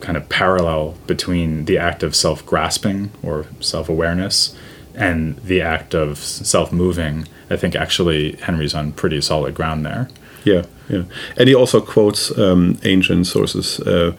kind 0.00 0.16
of 0.18 0.28
parallel 0.28 0.96
between 1.06 1.64
the 1.64 1.78
act 1.78 2.02
of 2.02 2.14
self 2.14 2.44
grasping 2.44 3.10
or 3.22 3.46
self 3.60 3.88
awareness 3.88 4.56
and 4.94 5.36
the 5.38 5.60
act 5.60 5.94
of 5.94 6.18
self 6.18 6.72
moving, 6.72 7.26
I 7.50 7.56
think 7.56 7.74
actually 7.74 8.36
Henry's 8.36 8.74
on 8.74 8.92
pretty 8.92 9.20
solid 9.20 9.54
ground 9.54 9.86
there. 9.86 10.08
Yeah, 10.44 10.64
yeah. 10.88 11.04
And 11.36 11.48
he 11.48 11.54
also 11.54 11.80
quotes 11.80 12.36
um, 12.38 12.78
ancient 12.84 13.26
sources. 13.26 13.80
Uh, 13.80 14.14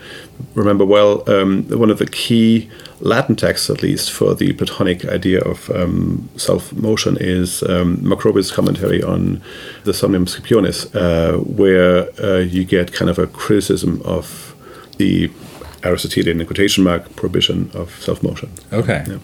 remember 0.55 0.85
well, 0.85 1.29
um, 1.29 1.63
one 1.69 1.91
of 1.91 1.99
the 1.99 2.07
key 2.07 2.69
Latin 3.01 3.35
texts, 3.35 3.69
at 3.69 3.83
least, 3.83 4.11
for 4.11 4.33
the 4.33 4.53
Platonic 4.53 5.05
idea 5.05 5.41
of 5.41 5.69
um, 5.69 6.29
self 6.37 6.73
motion 6.73 7.17
is 7.19 7.61
um, 7.63 7.97
Macrobius' 7.97 8.51
commentary 8.51 9.03
on 9.03 9.41
the 9.83 9.93
Somnium 9.93 10.25
Scipionis, 10.25 10.93
uh, 10.95 11.37
where 11.39 12.09
uh, 12.23 12.39
you 12.39 12.63
get 12.63 12.93
kind 12.93 13.11
of 13.11 13.19
a 13.19 13.27
criticism 13.27 14.01
of 14.03 14.55
the 14.97 15.29
Aristotelian 15.85 16.41
in 16.41 16.47
quotation 16.47 16.83
mark 16.83 17.15
prohibition 17.15 17.69
of 17.73 17.91
self 18.01 18.23
motion. 18.23 18.49
Okay. 18.73 19.03
Yeah. 19.07 19.17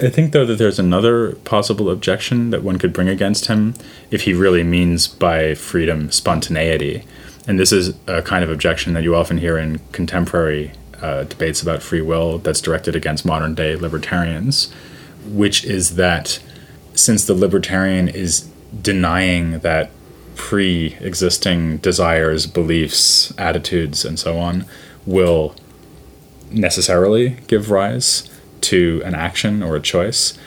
I 0.00 0.08
think 0.08 0.32
though 0.32 0.46
that 0.46 0.56
there's 0.56 0.78
another 0.78 1.34
possible 1.44 1.90
objection 1.90 2.50
that 2.50 2.62
one 2.62 2.78
could 2.78 2.92
bring 2.92 3.08
against 3.08 3.46
him 3.46 3.74
if 4.10 4.22
he 4.22 4.32
really 4.32 4.62
means 4.62 5.06
by 5.06 5.54
freedom 5.54 6.10
spontaneity. 6.10 7.04
And 7.46 7.58
this 7.58 7.72
is 7.72 7.94
a 8.06 8.22
kind 8.22 8.44
of 8.44 8.50
objection 8.50 8.94
that 8.94 9.02
you 9.02 9.14
often 9.14 9.38
hear 9.38 9.58
in 9.58 9.80
contemporary 9.92 10.72
uh, 11.00 11.24
debates 11.24 11.60
about 11.60 11.82
free 11.82 12.00
will 12.00 12.38
that's 12.38 12.60
directed 12.60 12.94
against 12.94 13.24
modern 13.24 13.54
day 13.54 13.76
libertarians, 13.76 14.72
which 15.26 15.64
is 15.64 15.96
that 15.96 16.38
since 16.94 17.24
the 17.24 17.34
libertarian 17.34 18.08
is 18.08 18.48
denying 18.80 19.58
that 19.60 19.90
pre 20.36 20.96
existing 21.00 21.78
desires, 21.78 22.46
beliefs, 22.46 23.32
attitudes, 23.38 24.04
and 24.04 24.18
so 24.18 24.38
on 24.38 24.64
will 25.04 25.54
necessarily 26.54 27.36
give 27.46 27.70
rise 27.70 28.28
to 28.62 29.02
an 29.04 29.14
action 29.14 29.62
or 29.62 29.76
a 29.76 29.80
choice, 29.80 30.38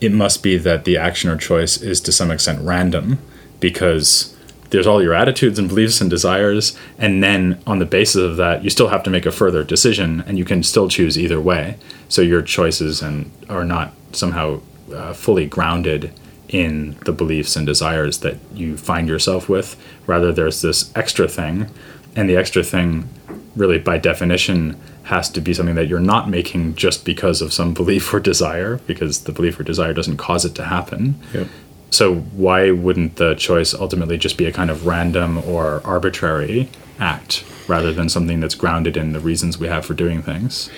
it 0.00 0.12
must 0.12 0.42
be 0.42 0.56
that 0.58 0.84
the 0.84 0.96
action 0.96 1.30
or 1.30 1.36
choice 1.36 1.80
is 1.80 2.00
to 2.02 2.12
some 2.12 2.30
extent 2.30 2.60
random 2.62 3.18
because 3.60 4.34
there's 4.70 4.86
all 4.86 5.02
your 5.02 5.14
attitudes 5.14 5.58
and 5.58 5.68
beliefs 5.68 6.00
and 6.00 6.10
desires 6.10 6.76
and 6.98 7.22
then 7.22 7.62
on 7.66 7.78
the 7.78 7.84
basis 7.84 8.16
of 8.16 8.36
that 8.36 8.64
you 8.64 8.70
still 8.70 8.88
have 8.88 9.02
to 9.04 9.10
make 9.10 9.24
a 9.24 9.30
further 9.30 9.62
decision 9.62 10.22
and 10.26 10.36
you 10.36 10.44
can 10.44 10.62
still 10.62 10.88
choose 10.88 11.18
either 11.18 11.40
way. 11.40 11.76
So 12.08 12.22
your 12.22 12.42
choices 12.42 13.00
and 13.00 13.30
are 13.48 13.64
not 13.64 13.92
somehow 14.12 14.60
uh, 14.92 15.12
fully 15.12 15.46
grounded 15.46 16.12
in 16.48 16.96
the 17.04 17.12
beliefs 17.12 17.56
and 17.56 17.66
desires 17.66 18.18
that 18.18 18.36
you 18.52 18.76
find 18.76 19.08
yourself 19.08 19.48
with. 19.48 19.76
Rather 20.06 20.32
there's 20.32 20.60
this 20.60 20.92
extra 20.96 21.28
thing 21.28 21.70
and 22.16 22.28
the 22.28 22.36
extra 22.36 22.62
thing 22.62 23.08
really 23.56 23.78
by 23.78 23.98
definition 23.98 24.80
has 25.04 25.28
to 25.30 25.40
be 25.40 25.54
something 25.54 25.74
that 25.74 25.86
you're 25.86 26.00
not 26.00 26.28
making 26.28 26.74
just 26.74 27.04
because 27.04 27.40
of 27.40 27.52
some 27.52 27.74
belief 27.80 28.12
or 28.12 28.20
desire, 28.20 28.78
because 28.86 29.24
the 29.24 29.32
belief 29.32 29.58
or 29.58 29.62
desire 29.62 29.92
doesn't 29.92 30.16
cause 30.16 30.44
it 30.44 30.54
to 30.54 30.64
happen. 30.64 31.20
Yep. 31.32 31.48
So 31.90 32.16
why 32.16 32.72
wouldn't 32.72 33.16
the 33.16 33.34
choice 33.34 33.72
ultimately 33.72 34.18
just 34.18 34.36
be 34.36 34.46
a 34.46 34.52
kind 34.52 34.70
of 34.70 34.86
random 34.86 35.38
or 35.38 35.80
arbitrary 35.84 36.68
act 36.98 37.44
rather 37.68 37.92
than 37.92 38.08
something 38.08 38.40
that's 38.40 38.54
grounded 38.54 38.96
in 38.96 39.12
the 39.12 39.20
reasons 39.20 39.58
we 39.58 39.68
have 39.68 39.84
for 39.86 39.94
doing 39.94 40.22
things. 40.22 40.70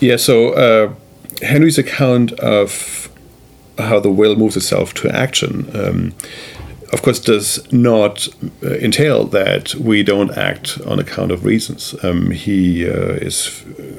Yeah, 0.00 0.16
so 0.16 0.52
uh, 0.52 0.94
Henry's 1.42 1.78
account 1.78 2.32
of 2.32 3.08
how 3.78 4.00
the 4.00 4.10
will 4.10 4.36
moves 4.36 4.56
itself 4.56 4.92
to 4.94 5.08
action, 5.08 5.70
um, 5.74 6.14
of 6.92 7.02
course, 7.02 7.18
does 7.18 7.72
not 7.72 8.28
uh, 8.62 8.74
entail 8.74 9.24
that 9.24 9.74
we 9.74 10.02
don't 10.02 10.30
act 10.36 10.78
on 10.86 10.98
account 10.98 11.32
of 11.32 11.44
reasons. 11.44 11.94
Um, 12.02 12.30
he 12.30 12.86
uh, 12.86 13.14
is 13.14 13.46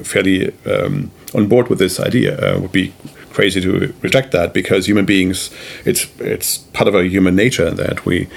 fairly 0.04 0.54
um, 0.66 1.12
on 1.34 1.48
board 1.48 1.70
with 1.70 1.80
this 1.80 2.00
idea. 2.00 2.38
Uh, 2.38 2.60
would 2.60 2.72
be 2.72 2.94
crazy 3.32 3.60
to 3.62 3.94
reject 4.02 4.32
that 4.32 4.54
because 4.54 4.86
human 4.86 5.06
beings, 5.06 5.50
it's 5.86 6.08
it's 6.20 6.60
part 6.74 6.88
of 6.88 6.96
our 6.96 7.04
human 7.04 7.36
nature 7.36 7.72
that 7.72 8.06
we 8.06 8.28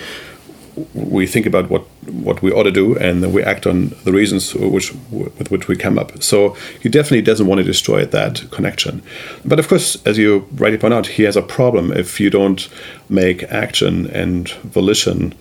we 0.94 1.26
think 1.26 1.46
about 1.46 1.70
what 1.70 1.82
what 2.06 2.42
we 2.42 2.52
ought 2.52 2.64
to 2.64 2.70
do 2.70 2.96
and 2.98 3.22
then 3.22 3.32
we 3.32 3.42
act 3.42 3.66
on 3.66 3.94
the 4.04 4.12
reasons 4.12 4.54
which 4.54 4.92
with 5.10 5.50
which 5.50 5.68
we 5.68 5.76
come 5.76 5.98
up. 5.98 6.22
So 6.22 6.56
he 6.80 6.88
definitely 6.88 7.22
doesn't 7.22 7.46
want 7.46 7.58
to 7.58 7.64
destroy 7.64 8.04
that 8.04 8.50
connection. 8.50 9.02
But 9.44 9.58
of 9.58 9.68
course, 9.68 9.96
as 10.06 10.18
you 10.18 10.46
rightly 10.54 10.78
point 10.78 10.94
out, 10.94 11.06
he 11.06 11.22
has 11.24 11.36
a 11.36 11.42
problem 11.42 11.92
if 11.92 12.20
you 12.20 12.30
don't 12.30 12.68
make 13.08 13.42
action 13.44 14.06
and 14.10 14.48
volition 14.48 15.34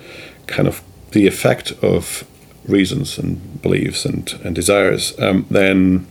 kind 0.48 0.68
of 0.68 0.82
the 1.12 1.27
effect 1.27 1.72
of 1.84 2.25
reasons 2.68 3.18
and 3.18 3.62
beliefs 3.62 4.06
and, 4.06 4.34
and 4.44 4.56
desires, 4.56 5.18
um, 5.20 5.46
then 5.50 6.08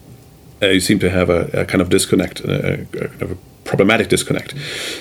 uh, 0.62 0.66
you 0.66 0.80
seem 0.80 0.98
to 0.98 1.10
have 1.10 1.30
a, 1.30 1.46
a 1.52 1.64
kind 1.64 1.82
of 1.82 1.90
disconnect, 1.90 2.40
a, 2.40 2.86
a, 2.94 3.30
a, 3.32 3.36
problematic 3.64 4.08
disconnect. 4.08 4.54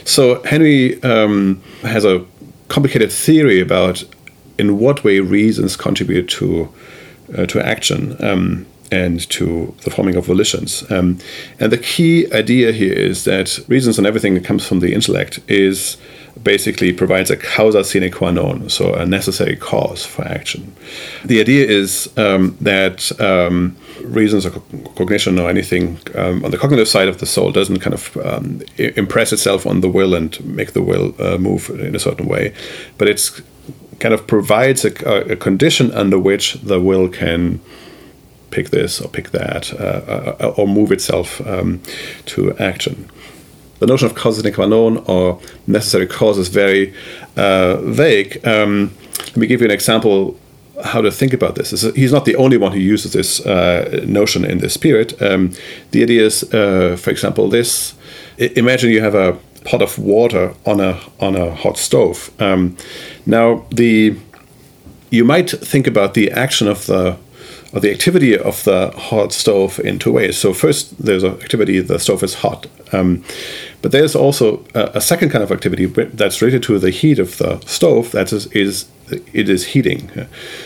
So 0.05 0.41
Henry 0.43 1.01
um, 1.03 1.61
has 1.81 2.05
a 2.05 2.25
complicated 2.69 3.11
theory 3.11 3.59
about 3.59 4.03
in 4.57 4.79
what 4.79 5.03
way 5.03 5.19
reasons 5.19 5.75
contribute 5.75 6.27
to 6.29 6.73
uh, 7.37 7.45
to 7.45 7.65
action 7.65 8.15
um, 8.23 8.65
and 8.91 9.27
to 9.29 9.73
the 9.83 9.89
forming 9.89 10.15
of 10.15 10.25
volitions. 10.25 10.89
Um, 10.91 11.17
and 11.59 11.71
the 11.71 11.77
key 11.77 12.31
idea 12.31 12.71
here 12.71 12.93
is 12.93 13.23
that 13.23 13.59
reasons 13.67 13.97
and 13.97 14.05
everything 14.05 14.35
that 14.35 14.45
comes 14.45 14.67
from 14.67 14.79
the 14.81 14.93
intellect 14.93 15.39
is 15.47 15.97
basically 16.41 16.91
provides 16.91 17.29
a 17.29 17.37
causa 17.37 17.83
sine 17.83 18.11
qua 18.11 18.31
non, 18.31 18.69
so 18.69 18.93
a 18.93 19.05
necessary 19.05 19.55
cause 19.55 20.05
for 20.05 20.23
action. 20.23 20.75
The 21.25 21.39
idea 21.39 21.67
is 21.67 22.11
um, 22.17 22.57
that 22.61 23.19
um, 23.21 23.77
reasons 24.03 24.45
or 24.45 24.51
cognition 24.95 25.39
or 25.39 25.49
anything 25.49 25.99
um, 26.15 26.43
on 26.43 26.51
the 26.51 26.57
cognitive 26.57 26.87
side 26.87 27.07
of 27.07 27.19
the 27.19 27.25
soul 27.25 27.51
doesn't 27.51 27.79
kind 27.79 27.93
of 27.93 28.17
um, 28.17 28.61
impress 28.77 29.31
itself 29.31 29.65
on 29.65 29.81
the 29.81 29.89
will 29.89 30.13
and 30.15 30.43
make 30.43 30.73
the 30.73 30.81
will 30.81 31.15
uh, 31.19 31.37
move 31.37 31.69
in 31.69 31.95
a 31.95 31.99
certain 31.99 32.27
way, 32.27 32.53
but 32.97 33.07
it's 33.07 33.41
kind 34.03 34.13
of 34.13 34.27
provides 34.27 34.83
a, 34.83 34.91
a, 35.31 35.35
condition 35.37 35.89
under 35.93 36.19
which 36.19 36.45
the 36.55 36.79
will 36.87 37.07
can 37.07 37.61
pick 38.51 38.69
this 38.69 38.99
or 39.01 39.07
pick 39.07 39.29
that 39.31 39.73
uh, 39.73 40.35
uh, 40.43 40.53
or 40.57 40.67
move 40.67 40.91
itself 40.91 41.39
um, 41.47 41.81
to 42.25 42.53
action 42.57 43.09
the 43.79 43.87
notion 43.87 44.07
of 44.09 44.15
qua 44.55 44.65
non 44.65 44.97
or 45.07 45.39
necessary 45.67 46.07
cause 46.07 46.37
is 46.37 46.47
very 46.47 46.93
uh, 47.35 47.75
vague. 47.81 48.45
Um, 48.47 48.91
let 49.19 49.37
me 49.37 49.47
give 49.47 49.59
you 49.61 49.65
an 49.65 49.73
example 49.73 50.37
how 50.83 51.01
to 51.01 51.11
think 51.11 51.33
about 51.33 51.55
this. 51.55 51.71
He's 51.95 52.13
not 52.13 52.25
the 52.25 52.37
only 52.37 52.57
one 52.57 52.71
who 52.71 52.79
uses 52.79 53.11
this 53.11 53.45
uh, 53.45 54.03
notion 54.07 54.45
in 54.45 54.59
this 54.59 54.73
spirit. 54.73 55.21
Um, 55.21 55.51
the 55.91 56.01
idea 56.03 56.25
is, 56.25 56.43
uh, 56.53 56.95
for 56.97 57.11
example, 57.11 57.49
this: 57.49 57.93
imagine 58.37 58.89
you 58.91 59.01
have 59.01 59.15
a 59.15 59.37
pot 59.65 59.81
of 59.81 59.97
water 59.97 60.53
on 60.65 60.79
a 60.79 60.99
on 61.19 61.35
a 61.35 61.53
hot 61.53 61.77
stove. 61.77 62.31
Um, 62.39 62.77
now, 63.25 63.65
the 63.69 64.17
you 65.09 65.23
might 65.23 65.49
think 65.49 65.87
about 65.87 66.13
the 66.13 66.31
action 66.31 66.67
of 66.67 66.85
the 66.85 67.17
or 67.73 67.79
the 67.79 67.91
activity 67.91 68.37
of 68.37 68.63
the 68.65 68.91
hot 68.91 69.33
stove 69.33 69.79
in 69.79 69.97
two 69.97 70.11
ways. 70.11 70.37
So 70.37 70.53
first, 70.53 71.03
there's 71.03 71.23
an 71.23 71.33
activity 71.41 71.79
the 71.79 71.97
stove 71.99 72.21
is 72.23 72.35
hot, 72.35 72.67
um, 72.91 73.23
but 73.81 73.91
there's 73.91 74.15
also 74.15 74.63
a, 74.75 74.91
a, 74.95 75.01
second 75.01 75.31
kind 75.31 75.43
of 75.43 75.51
activity 75.51 75.87
that's 75.87 76.41
related 76.41 76.61
to 76.63 76.77
the 76.77 76.91
heat 76.91 77.17
of 77.17 77.37
the 77.39 77.59
stove. 77.65 78.11
That 78.11 78.31
is, 78.31 78.45
is 78.47 78.85
it 79.09 79.49
is 79.49 79.65
heating. 79.67 80.09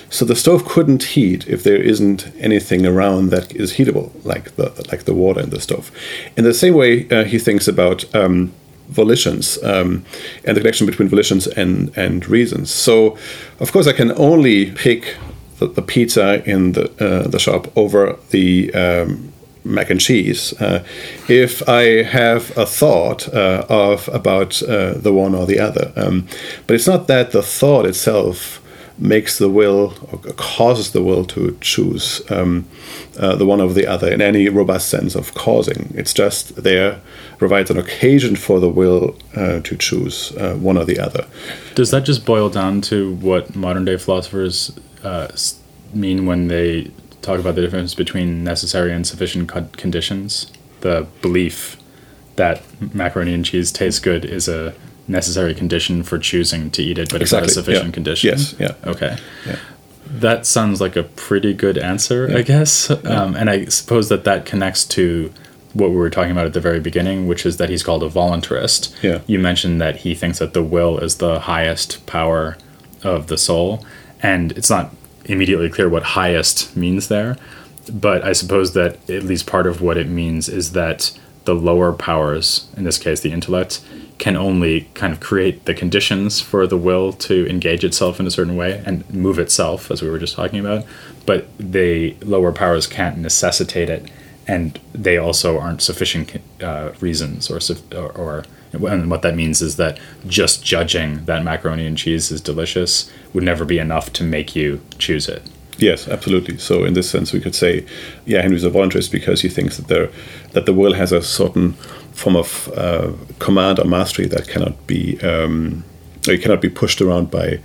So 0.09 0.25
the 0.25 0.35
stove 0.35 0.65
couldn't 0.65 1.03
heat 1.03 1.47
if 1.47 1.63
there 1.63 1.81
isn't 1.81 2.31
anything 2.39 2.85
around 2.85 3.29
that 3.29 3.55
is 3.55 3.73
heatable, 3.73 4.11
like 4.25 4.55
the 4.55 4.69
like 4.91 5.05
the 5.05 5.13
water 5.13 5.41
in 5.41 5.49
the 5.49 5.61
stove. 5.61 5.91
In 6.35 6.43
the 6.43 6.53
same 6.53 6.73
way, 6.73 7.09
uh, 7.09 7.23
he 7.23 7.39
thinks 7.39 7.67
about. 7.67 8.03
Um, 8.15 8.53
volitions 8.87 9.61
um, 9.63 10.05
and 10.45 10.55
the 10.55 10.61
connection 10.61 10.87
between 10.87 11.09
volitions 11.09 11.47
and, 11.47 11.95
and 11.97 12.27
reasons. 12.27 12.69
So, 12.71 13.17
of 13.59 13.71
course, 13.71 13.87
I 13.87 13.93
can 13.93 14.11
only 14.17 14.71
pick 14.71 15.15
the, 15.59 15.67
the 15.67 15.81
pizza 15.81 16.43
in 16.49 16.73
the 16.73 16.85
uh, 16.99 17.27
the 17.27 17.39
shop 17.39 17.75
over 17.75 18.17
the 18.29 18.73
um, 18.73 19.33
mac 19.63 19.89
and 19.89 19.99
cheese. 19.99 20.53
Uh, 20.61 20.83
if 21.27 21.67
I 21.67 22.03
have 22.03 22.57
a 22.57 22.65
thought 22.65 23.27
uh, 23.33 23.65
of 23.69 24.07
about 24.09 24.61
uh, 24.63 24.93
the 24.93 25.13
one 25.13 25.35
or 25.35 25.45
the 25.45 25.59
other, 25.59 25.91
um, 25.95 26.27
but 26.65 26.75
it's 26.75 26.87
not 26.87 27.07
that 27.07 27.31
the 27.31 27.41
thought 27.41 27.85
itself 27.85 28.61
makes 28.99 29.37
the 29.37 29.49
will 29.49 29.93
or 30.11 30.17
causes 30.33 30.91
the 30.91 31.03
will 31.03 31.23
to 31.25 31.57
choose 31.61 32.21
um, 32.31 32.67
uh, 33.19 33.35
the 33.35 33.45
one 33.45 33.61
over 33.61 33.73
the 33.73 33.85
other 33.85 34.11
in 34.11 34.21
any 34.21 34.49
robust 34.49 34.89
sense 34.89 35.15
of 35.15 35.33
causing. 35.33 35.93
It's 35.95 36.13
just 36.13 36.63
there 36.63 37.01
provides 37.37 37.69
an 37.69 37.77
occasion 37.77 38.35
for 38.35 38.59
the 38.59 38.69
will 38.69 39.15
uh, 39.35 39.59
to 39.61 39.77
choose 39.77 40.35
uh, 40.37 40.55
one 40.55 40.77
or 40.77 40.85
the 40.85 40.99
other. 40.99 41.27
Does 41.75 41.91
that 41.91 42.05
just 42.05 42.25
boil 42.25 42.49
down 42.49 42.81
to 42.81 43.13
what 43.15 43.55
modern 43.55 43.85
day 43.85 43.97
philosophers 43.97 44.77
uh, 45.03 45.27
mean 45.93 46.25
when 46.25 46.47
they 46.47 46.91
talk 47.27 47.39
about 47.39 47.55
the 47.55 47.61
difference 47.61 47.93
between 47.93 48.43
necessary 48.43 48.93
and 48.93 49.05
sufficient 49.05 49.51
conditions. 49.77 50.51
The 50.81 51.07
belief 51.21 51.77
that 52.37 52.61
macaroni 52.93 53.33
and 53.33 53.43
cheese 53.43 53.71
tastes 53.71 53.99
good 53.99 54.23
is 54.23 54.47
a 54.47 54.73
necessary 55.07 55.53
condition 55.53 56.03
for 56.03 56.17
choosing 56.17 56.69
to 56.71 56.83
eat 56.83 56.97
it, 56.97 57.09
but 57.09 57.21
exactly. 57.21 57.47
it's 57.47 57.55
not 57.55 57.61
a 57.61 57.65
sufficient 57.65 57.87
yeah. 57.87 57.93
condition. 57.93 58.29
Yes. 58.29 58.55
Yeah. 58.59 58.75
Okay. 58.85 59.17
Yeah. 59.45 59.59
That 60.05 60.45
sounds 60.45 60.79
like 60.79 60.95
a 60.95 61.03
pretty 61.03 61.53
good 61.53 61.77
answer, 61.77 62.27
yeah. 62.29 62.37
I 62.37 62.41
guess. 62.41 62.89
Um, 62.89 63.35
and 63.35 63.49
I 63.49 63.65
suppose 63.65 64.09
that 64.09 64.23
that 64.23 64.45
connects 64.45 64.85
to 64.85 65.33
what 65.73 65.89
we 65.89 65.97
were 65.97 66.09
talking 66.09 66.31
about 66.31 66.45
at 66.45 66.53
the 66.53 66.61
very 66.61 66.79
beginning, 66.79 67.27
which 67.27 67.45
is 67.45 67.57
that 67.57 67.69
he's 67.69 67.83
called 67.83 68.03
a 68.03 68.09
voluntarist. 68.09 68.95
Yeah. 69.03 69.19
You 69.27 69.39
mentioned 69.39 69.81
that 69.81 69.97
he 69.97 70.15
thinks 70.15 70.39
that 70.39 70.53
the 70.53 70.63
will 70.63 70.97
is 70.99 71.17
the 71.17 71.41
highest 71.41 72.05
power 72.05 72.57
of 73.03 73.27
the 73.27 73.37
soul, 73.37 73.85
and 74.21 74.51
it's 74.53 74.69
not 74.69 74.95
immediately 75.25 75.69
clear 75.69 75.89
what 75.89 76.03
highest 76.03 76.75
means 76.75 77.09
there. 77.09 77.37
But 77.91 78.23
I 78.23 78.33
suppose 78.33 78.73
that 78.73 79.09
at 79.09 79.23
least 79.23 79.45
part 79.45 79.67
of 79.67 79.81
what 79.81 79.97
it 79.97 80.07
means 80.07 80.49
is 80.49 80.71
that 80.71 81.17
the 81.45 81.55
lower 81.55 81.93
powers, 81.93 82.67
in 82.75 82.83
this 82.83 82.97
case 82.97 83.21
the 83.21 83.31
intellect, 83.31 83.81
can 84.17 84.35
only 84.35 84.81
kind 84.93 85.13
of 85.13 85.19
create 85.19 85.65
the 85.65 85.73
conditions 85.73 86.41
for 86.41 86.65
the 86.65 86.77
will 86.77 87.13
to 87.13 87.47
engage 87.47 87.83
itself 87.83 88.19
in 88.19 88.27
a 88.27 88.31
certain 88.31 88.55
way 88.55 88.81
and 88.85 89.07
move 89.13 89.39
itself, 89.39 89.91
as 89.91 90.01
we 90.01 90.09
were 90.09 90.19
just 90.19 90.35
talking 90.35 90.59
about. 90.59 90.85
But 91.25 91.47
the 91.59 92.15
lower 92.21 92.51
powers 92.51 92.87
can't 92.87 93.17
necessitate 93.17 93.89
it, 93.89 94.09
and 94.47 94.79
they 94.93 95.17
also 95.17 95.59
aren't 95.59 95.81
sufficient 95.81 96.41
uh, 96.61 96.93
reasons 96.99 97.51
or, 97.51 97.59
or, 97.95 98.11
or 98.11 98.45
and 98.73 99.09
what 99.09 99.21
that 99.21 99.35
means 99.35 99.61
is 99.61 99.77
that 99.77 99.97
just 100.27 100.63
judging 100.63 101.25
that 101.25 101.43
macaroni 101.43 101.85
and 101.85 101.97
cheese 101.97 102.31
is 102.31 102.41
delicious 102.41 103.11
would 103.33 103.43
never 103.43 103.65
be 103.65 103.79
enough 103.79 104.11
to 104.13 104.23
make 104.23 104.55
you 104.55 104.81
choose 104.97 105.29
it. 105.29 105.41
Yes, 105.77 106.07
absolutely. 106.07 106.57
So 106.57 106.83
in 106.83 106.93
this 106.93 107.09
sense, 107.09 107.33
we 107.33 107.39
could 107.39 107.55
say, 107.55 107.85
yeah, 108.25 108.41
Henry's 108.41 108.63
a 108.63 108.69
voluntarist 108.69 109.11
because 109.11 109.41
he 109.41 109.49
thinks 109.49 109.77
that 109.77 109.87
there 109.87 110.09
that 110.53 110.65
the 110.65 110.73
will 110.73 110.93
has 110.93 111.11
a 111.11 111.21
certain 111.21 111.73
form 112.13 112.35
of 112.35 112.69
uh, 112.75 113.11
command 113.39 113.79
or 113.79 113.85
mastery 113.85 114.25
that 114.27 114.47
cannot 114.47 114.87
be 114.87 115.19
um, 115.21 115.83
it 116.27 116.41
cannot 116.41 116.61
be 116.61 116.69
pushed 116.69 117.01
around 117.01 117.29
by 117.31 117.59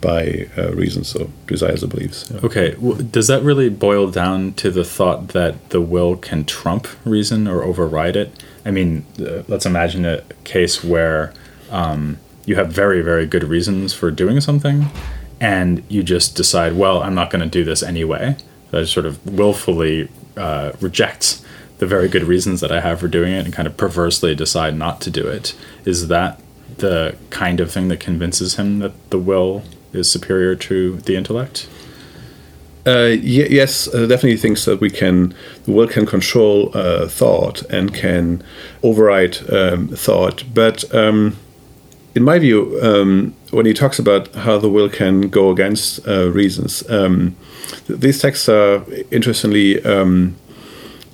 by 0.00 0.46
uh, 0.56 0.72
reasons 0.72 1.14
or 1.16 1.28
desires 1.46 1.82
or 1.82 1.88
beliefs. 1.88 2.30
Yeah. 2.30 2.40
Okay, 2.42 2.76
well, 2.78 2.94
does 2.94 3.26
that 3.26 3.42
really 3.42 3.68
boil 3.68 4.10
down 4.10 4.52
to 4.54 4.70
the 4.70 4.84
thought 4.84 5.28
that 5.28 5.70
the 5.70 5.80
will 5.80 6.16
can 6.16 6.44
trump 6.44 6.86
reason 7.04 7.48
or 7.48 7.64
override 7.64 8.16
it? 8.16 8.42
I 8.64 8.70
mean, 8.70 9.04
uh, 9.20 9.42
let's 9.48 9.66
imagine 9.66 10.04
a 10.04 10.22
case 10.44 10.84
where 10.84 11.32
um, 11.70 12.18
you 12.44 12.54
have 12.56 12.70
very, 12.72 13.02
very 13.02 13.26
good 13.26 13.44
reasons 13.44 13.92
for 13.92 14.10
doing 14.10 14.40
something, 14.40 14.86
and 15.40 15.82
you 15.88 16.02
just 16.02 16.36
decide, 16.36 16.74
well, 16.74 17.02
I'm 17.02 17.14
not 17.14 17.30
going 17.30 17.42
to 17.42 17.48
do 17.48 17.64
this 17.64 17.82
anyway. 17.82 18.36
That 18.70 18.86
sort 18.86 19.06
of 19.06 19.24
willfully 19.26 20.08
uh, 20.36 20.72
rejects 20.80 21.44
the 21.78 21.86
very 21.86 22.08
good 22.08 22.24
reasons 22.24 22.60
that 22.60 22.72
I 22.72 22.80
have 22.80 23.00
for 23.00 23.08
doing 23.08 23.32
it 23.32 23.44
and 23.44 23.54
kind 23.54 23.68
of 23.68 23.76
perversely 23.76 24.34
decide 24.34 24.76
not 24.76 25.00
to 25.02 25.10
do 25.10 25.26
it. 25.26 25.54
Is 25.84 26.08
that 26.08 26.40
the 26.78 27.16
kind 27.30 27.60
of 27.60 27.70
thing 27.70 27.88
that 27.88 28.00
convinces 28.00 28.56
him 28.56 28.80
that 28.80 29.10
the 29.10 29.18
will 29.18 29.62
is 29.92 30.10
superior 30.10 30.54
to 30.56 30.96
the 30.96 31.16
intellect? 31.16 31.68
Uh, 32.86 33.10
y- 33.10 33.48
yes, 33.50 33.86
uh, 33.88 34.06
definitely 34.06 34.36
thinks 34.36 34.64
that 34.64 34.80
we 34.80 34.90
can, 34.90 35.34
the 35.64 35.72
will 35.72 35.86
can 35.86 36.06
control 36.06 36.70
uh, 36.74 37.06
thought 37.06 37.62
and 37.70 37.94
can 37.94 38.42
override 38.82 39.38
um, 39.52 39.88
thought. 39.88 40.42
But 40.52 40.92
um, 40.94 41.36
in 42.14 42.24
my 42.24 42.38
view, 42.38 42.78
um, 42.82 43.34
when 43.50 43.66
he 43.66 43.72
talks 43.72 43.98
about 43.98 44.34
how 44.34 44.58
the 44.58 44.68
will 44.68 44.88
can 44.88 45.28
go 45.28 45.50
against 45.50 46.06
uh, 46.06 46.30
reasons. 46.30 46.88
Um, 46.90 47.36
th- 47.86 48.00
these 48.00 48.20
texts 48.20 48.48
are 48.48 48.84
interestingly 49.10 49.82
um, 49.84 50.36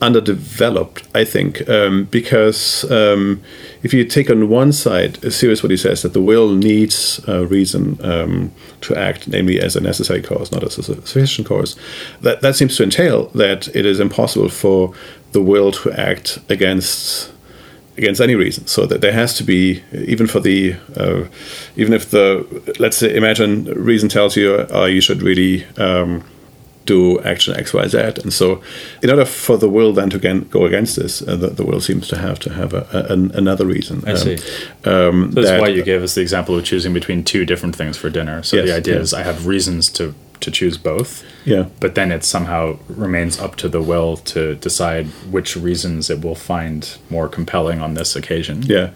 underdeveloped, 0.00 1.02
I 1.14 1.24
think, 1.24 1.68
um, 1.68 2.04
because 2.04 2.90
um, 2.90 3.40
if 3.82 3.94
you 3.94 4.04
take 4.04 4.30
on 4.30 4.48
one 4.48 4.72
side 4.72 5.32
serious 5.32 5.62
what 5.62 5.70
he 5.70 5.76
says 5.76 6.02
that 6.02 6.12
the 6.12 6.20
will 6.20 6.50
needs 6.50 7.20
uh, 7.28 7.46
reason 7.46 7.98
um, 8.04 8.52
to 8.82 8.94
act, 8.96 9.28
namely 9.28 9.60
as 9.60 9.76
a 9.76 9.80
necessary 9.80 10.22
cause, 10.22 10.52
not 10.52 10.62
as 10.62 10.78
a 10.78 10.82
sufficient 10.82 11.46
cause, 11.46 11.76
that 12.20 12.42
that 12.42 12.56
seems 12.56 12.76
to 12.76 12.82
entail 12.82 13.26
that 13.28 13.68
it 13.74 13.86
is 13.86 14.00
impossible 14.00 14.48
for 14.48 14.92
the 15.32 15.42
will 15.42 15.72
to 15.72 15.92
act 15.92 16.38
against 16.48 17.30
against 17.96 18.20
any 18.20 18.34
reason. 18.34 18.66
So 18.66 18.86
that 18.86 19.00
there 19.00 19.12
has 19.12 19.34
to 19.34 19.44
be, 19.44 19.82
even 19.92 20.26
for 20.26 20.40
the, 20.40 20.76
uh, 20.96 21.24
even 21.76 21.92
if 21.92 22.10
the, 22.10 22.74
let's 22.78 22.96
say, 22.96 23.14
imagine 23.14 23.64
reason 23.64 24.08
tells 24.08 24.36
you, 24.36 24.66
uh, 24.72 24.86
you 24.86 25.00
should 25.00 25.22
really 25.22 25.64
um, 25.76 26.24
do 26.86 27.20
action 27.22 27.54
X, 27.56 27.72
Y, 27.72 27.86
Z. 27.88 27.98
And 28.22 28.32
so, 28.32 28.62
in 29.02 29.10
order 29.10 29.24
for 29.24 29.56
the 29.56 29.68
will 29.68 29.92
then 29.92 30.10
to 30.10 30.16
again 30.16 30.42
go 30.50 30.66
against 30.66 30.96
this, 30.96 31.22
uh, 31.22 31.36
the, 31.36 31.48
the, 31.48 31.64
will 31.64 31.80
seems 31.80 32.08
to 32.08 32.18
have 32.18 32.38
to 32.40 32.52
have 32.52 32.74
a, 32.74 32.86
a, 32.92 33.12
an, 33.12 33.30
another 33.32 33.66
reason. 33.66 34.02
I 34.06 34.14
see. 34.14 34.34
Um, 34.84 35.32
so 35.32 35.40
that's 35.40 35.48
that, 35.48 35.60
why 35.60 35.68
you 35.68 35.82
gave 35.82 36.02
us 36.02 36.14
the 36.14 36.20
example 36.20 36.58
of 36.58 36.64
choosing 36.64 36.92
between 36.92 37.24
two 37.24 37.44
different 37.46 37.76
things 37.76 37.96
for 37.96 38.10
dinner. 38.10 38.42
So 38.42 38.56
yes, 38.56 38.66
the 38.66 38.76
idea 38.76 39.00
is 39.00 39.14
I 39.14 39.22
have 39.22 39.46
reasons 39.46 39.90
to 39.90 40.14
to 40.44 40.50
choose 40.50 40.78
both. 40.78 41.24
Yeah. 41.44 41.68
But 41.80 41.94
then 41.94 42.12
it 42.12 42.24
somehow 42.24 42.78
remains 42.88 43.38
up 43.38 43.56
to 43.56 43.68
the 43.68 43.82
will 43.82 44.16
to 44.18 44.54
decide 44.54 45.06
which 45.30 45.56
reasons 45.56 46.10
it 46.10 46.22
will 46.22 46.34
find 46.34 46.96
more 47.10 47.28
compelling 47.28 47.80
on 47.80 47.94
this 47.94 48.16
occasion. 48.16 48.62
Yeah. 48.62 48.90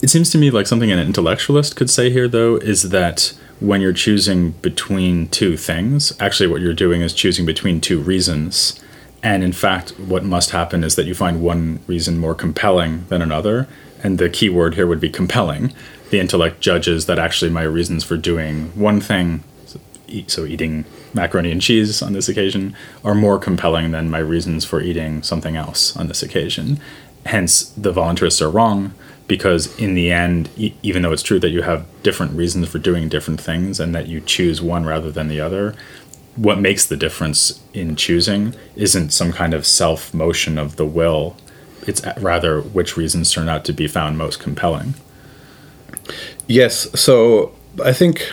It 0.00 0.10
seems 0.10 0.30
to 0.30 0.38
me 0.38 0.50
like 0.50 0.66
something 0.66 0.90
an 0.90 0.98
intellectualist 0.98 1.76
could 1.76 1.90
say 1.90 2.10
here, 2.10 2.28
though, 2.28 2.56
is 2.56 2.90
that 2.90 3.32
when 3.60 3.80
you're 3.80 3.92
choosing 3.92 4.50
between 4.50 5.28
two 5.28 5.56
things, 5.56 6.12
actually 6.18 6.48
what 6.48 6.60
you're 6.60 6.74
doing 6.74 7.00
is 7.00 7.14
choosing 7.14 7.46
between 7.46 7.80
two 7.80 8.00
reasons. 8.00 8.80
And 9.22 9.44
in 9.44 9.52
fact, 9.52 9.90
what 10.00 10.24
must 10.24 10.50
happen 10.50 10.82
is 10.82 10.96
that 10.96 11.06
you 11.06 11.14
find 11.14 11.40
one 11.40 11.78
reason 11.86 12.18
more 12.18 12.34
compelling 12.34 13.06
than 13.08 13.22
another. 13.22 13.68
And 14.02 14.18
the 14.18 14.28
key 14.28 14.48
word 14.48 14.74
here 14.74 14.86
would 14.88 14.98
be 14.98 15.08
compelling. 15.08 15.72
The 16.10 16.18
intellect 16.18 16.60
judges 16.60 17.06
that 17.06 17.20
actually 17.20 17.52
my 17.52 17.62
reasons 17.62 18.02
for 18.02 18.16
doing 18.16 18.72
one 18.74 19.00
thing 19.00 19.44
so 20.26 20.44
eating 20.44 20.84
macaroni 21.14 21.50
and 21.50 21.62
cheese 21.62 22.02
on 22.02 22.12
this 22.12 22.28
occasion 22.28 22.74
are 23.04 23.14
more 23.14 23.38
compelling 23.38 23.90
than 23.90 24.10
my 24.10 24.18
reasons 24.18 24.64
for 24.64 24.80
eating 24.80 25.22
something 25.22 25.56
else 25.56 25.96
on 25.96 26.08
this 26.08 26.22
occasion. 26.22 26.80
Hence, 27.26 27.64
the 27.70 27.92
voluntarists 27.92 28.42
are 28.42 28.50
wrong 28.50 28.94
because, 29.28 29.78
in 29.78 29.94
the 29.94 30.10
end, 30.10 30.50
e- 30.56 30.74
even 30.82 31.02
though 31.02 31.12
it's 31.12 31.22
true 31.22 31.38
that 31.40 31.50
you 31.50 31.62
have 31.62 31.86
different 32.02 32.32
reasons 32.32 32.68
for 32.68 32.78
doing 32.78 33.08
different 33.08 33.40
things 33.40 33.78
and 33.78 33.94
that 33.94 34.08
you 34.08 34.20
choose 34.20 34.60
one 34.60 34.84
rather 34.84 35.10
than 35.10 35.28
the 35.28 35.40
other, 35.40 35.74
what 36.36 36.58
makes 36.58 36.86
the 36.86 36.96
difference 36.96 37.60
in 37.74 37.94
choosing 37.94 38.54
isn't 38.74 39.10
some 39.10 39.32
kind 39.32 39.54
of 39.54 39.66
self 39.66 40.12
motion 40.12 40.58
of 40.58 40.76
the 40.76 40.86
will. 40.86 41.36
It's 41.86 42.02
rather 42.18 42.60
which 42.60 42.96
reasons 42.96 43.32
turn 43.32 43.48
out 43.48 43.64
to 43.66 43.72
be 43.72 43.86
found 43.86 44.18
most 44.18 44.40
compelling. 44.40 44.94
Yes. 46.46 46.88
So 46.98 47.54
I 47.84 47.92
think 47.92 48.32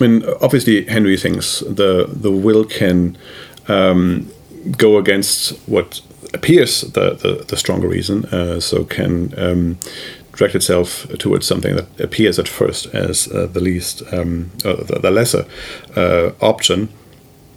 I 0.00 0.06
mean, 0.06 0.24
obviously, 0.40 0.84
Henry 0.84 1.16
thinks 1.16 1.60
the 1.60 2.08
the 2.08 2.30
will 2.30 2.64
can 2.64 3.16
um, 3.66 4.30
go 4.76 4.98
against 4.98 5.58
what 5.68 6.00
appears 6.34 6.82
the 6.82 7.14
the, 7.14 7.44
the 7.48 7.56
stronger 7.56 7.88
reason, 7.88 8.24
uh, 8.26 8.60
so 8.60 8.84
can 8.84 9.34
um, 9.38 9.78
direct 10.38 10.54
itself 10.54 11.06
towards 11.18 11.46
something 11.46 11.74
that 11.76 12.00
appears 12.00 12.38
at 12.38 12.48
first 12.48 12.86
as 12.94 13.28
uh, 13.32 13.46
the 13.46 13.60
least, 13.60 14.02
um, 14.12 14.50
uh, 14.64 14.76
the, 14.84 15.00
the, 15.00 15.10
lesser 15.10 15.44
uh, 15.96 16.30
option, 16.40 16.88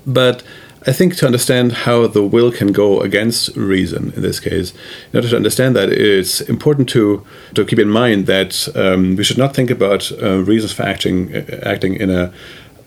but 0.06 0.44
I 0.88 0.94
think 0.94 1.16
to 1.18 1.28
understand 1.28 1.72
how 1.72 2.08
the 2.08 2.24
will 2.24 2.52
can 2.52 2.72
go 2.72 3.02
against 3.02 3.56
reason 3.56 4.14
in 4.16 4.24
this 4.24 4.40
case, 4.40 4.74
in 5.12 5.18
order 5.18 5.30
to 5.30 5.36
understand 5.36 5.76
that, 5.76 5.90
it's 5.90 6.42
important 6.42 6.90
to 6.90 7.24
to 7.54 7.66
keep 7.66 7.78
in 7.80 7.90
mind 7.90 8.26
that 8.26 8.68
um, 8.76 9.16
we 9.16 9.24
should 9.24 9.38
not 9.38 9.54
think 9.54 9.70
about 9.70 10.12
uh, 10.12 10.44
reasons 10.44 10.74
for 10.74 10.84
acting 10.84 11.36
acting 11.64 11.94
in 11.96 12.10
a 12.10 12.34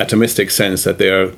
atomistic 0.00 0.50
sense 0.50 0.82
that 0.82 0.98
they 0.98 1.08
are 1.08 1.32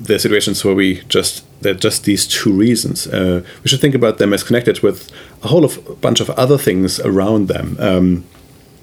the 0.00 0.18
situations 0.18 0.64
where 0.64 0.74
we 0.74 1.02
just 1.08 1.44
they're 1.60 1.74
just 1.74 2.04
these 2.04 2.26
two 2.26 2.52
reasons. 2.52 3.06
Uh, 3.06 3.42
we 3.62 3.68
should 3.68 3.80
think 3.80 3.94
about 3.94 4.18
them 4.18 4.32
as 4.32 4.42
connected 4.42 4.80
with 4.80 5.10
a 5.42 5.48
whole 5.48 5.64
of 5.64 6.00
bunch 6.00 6.20
of 6.20 6.30
other 6.30 6.58
things 6.58 7.00
around 7.00 7.48
them. 7.48 7.76
Um, 7.78 8.24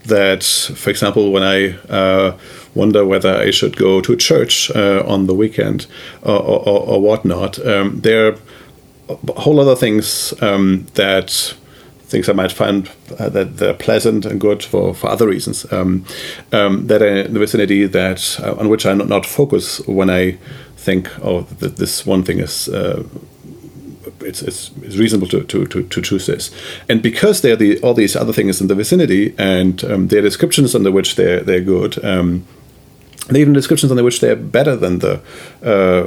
that, 0.05 0.43
for 0.43 0.89
example, 0.89 1.31
when 1.31 1.43
I 1.43 1.77
uh, 1.89 2.37
wonder 2.75 3.05
whether 3.05 3.35
I 3.35 3.51
should 3.51 3.77
go 3.77 4.01
to 4.01 4.15
church 4.15 4.71
uh, 4.71 5.03
on 5.05 5.27
the 5.27 5.33
weekend 5.33 5.87
or, 6.21 6.39
or, 6.41 6.79
or 6.81 7.01
whatnot, 7.01 7.65
um, 7.65 8.01
there 8.01 8.27
are 8.27 8.37
a 9.09 9.39
whole 9.41 9.59
other 9.59 9.75
things 9.75 10.33
um, 10.41 10.87
that 10.95 11.55
things 12.03 12.29
I 12.29 12.33
might 12.33 12.51
find 12.51 12.89
uh, 13.17 13.29
that 13.29 13.57
they're 13.57 13.73
pleasant 13.73 14.25
and 14.25 14.39
good 14.39 14.63
for, 14.63 14.93
for 14.93 15.09
other 15.09 15.27
reasons 15.27 15.65
um, 15.73 16.05
um 16.51 16.85
that 16.85 17.01
are 17.01 17.07
in 17.07 17.33
the 17.33 17.39
vicinity 17.39 17.87
that 17.87 18.39
uh, 18.39 18.53
on 18.59 18.69
which 18.69 18.85
I 18.85 18.93
not, 18.93 19.07
not 19.07 19.25
focus 19.25 19.79
when 19.87 20.09
I 20.11 20.37
think, 20.77 21.09
oh, 21.23 21.43
th- 21.59 21.75
this 21.75 22.05
one 22.05 22.23
thing 22.23 22.39
is 22.39 22.69
uh, 22.69 23.03
it's, 24.21 24.41
it's, 24.41 24.71
it's 24.81 24.97
reasonable 24.97 25.27
to, 25.27 25.43
to, 25.43 25.65
to, 25.65 25.83
to, 25.83 26.01
choose 26.01 26.25
this. 26.25 26.51
And 26.89 27.01
because 27.01 27.41
there 27.41 27.53
are 27.53 27.57
the, 27.57 27.79
all 27.79 27.93
these 27.93 28.15
other 28.15 28.33
things 28.33 28.61
in 28.61 28.67
the 28.67 28.75
vicinity 28.75 29.33
and 29.37 29.83
um, 29.85 30.07
there 30.07 30.19
are 30.19 30.23
descriptions 30.23 30.75
under 30.75 30.91
which 30.91 31.15
they're, 31.15 31.41
they're 31.41 31.61
good, 31.61 32.03
um, 32.03 32.45
and 33.27 33.37
even 33.37 33.53
descriptions 33.53 33.91
under 33.91 34.03
which 34.03 34.19
they're 34.19 34.35
better 34.35 34.75
than 34.75 34.99
the 34.99 35.21
uh, 35.63 36.03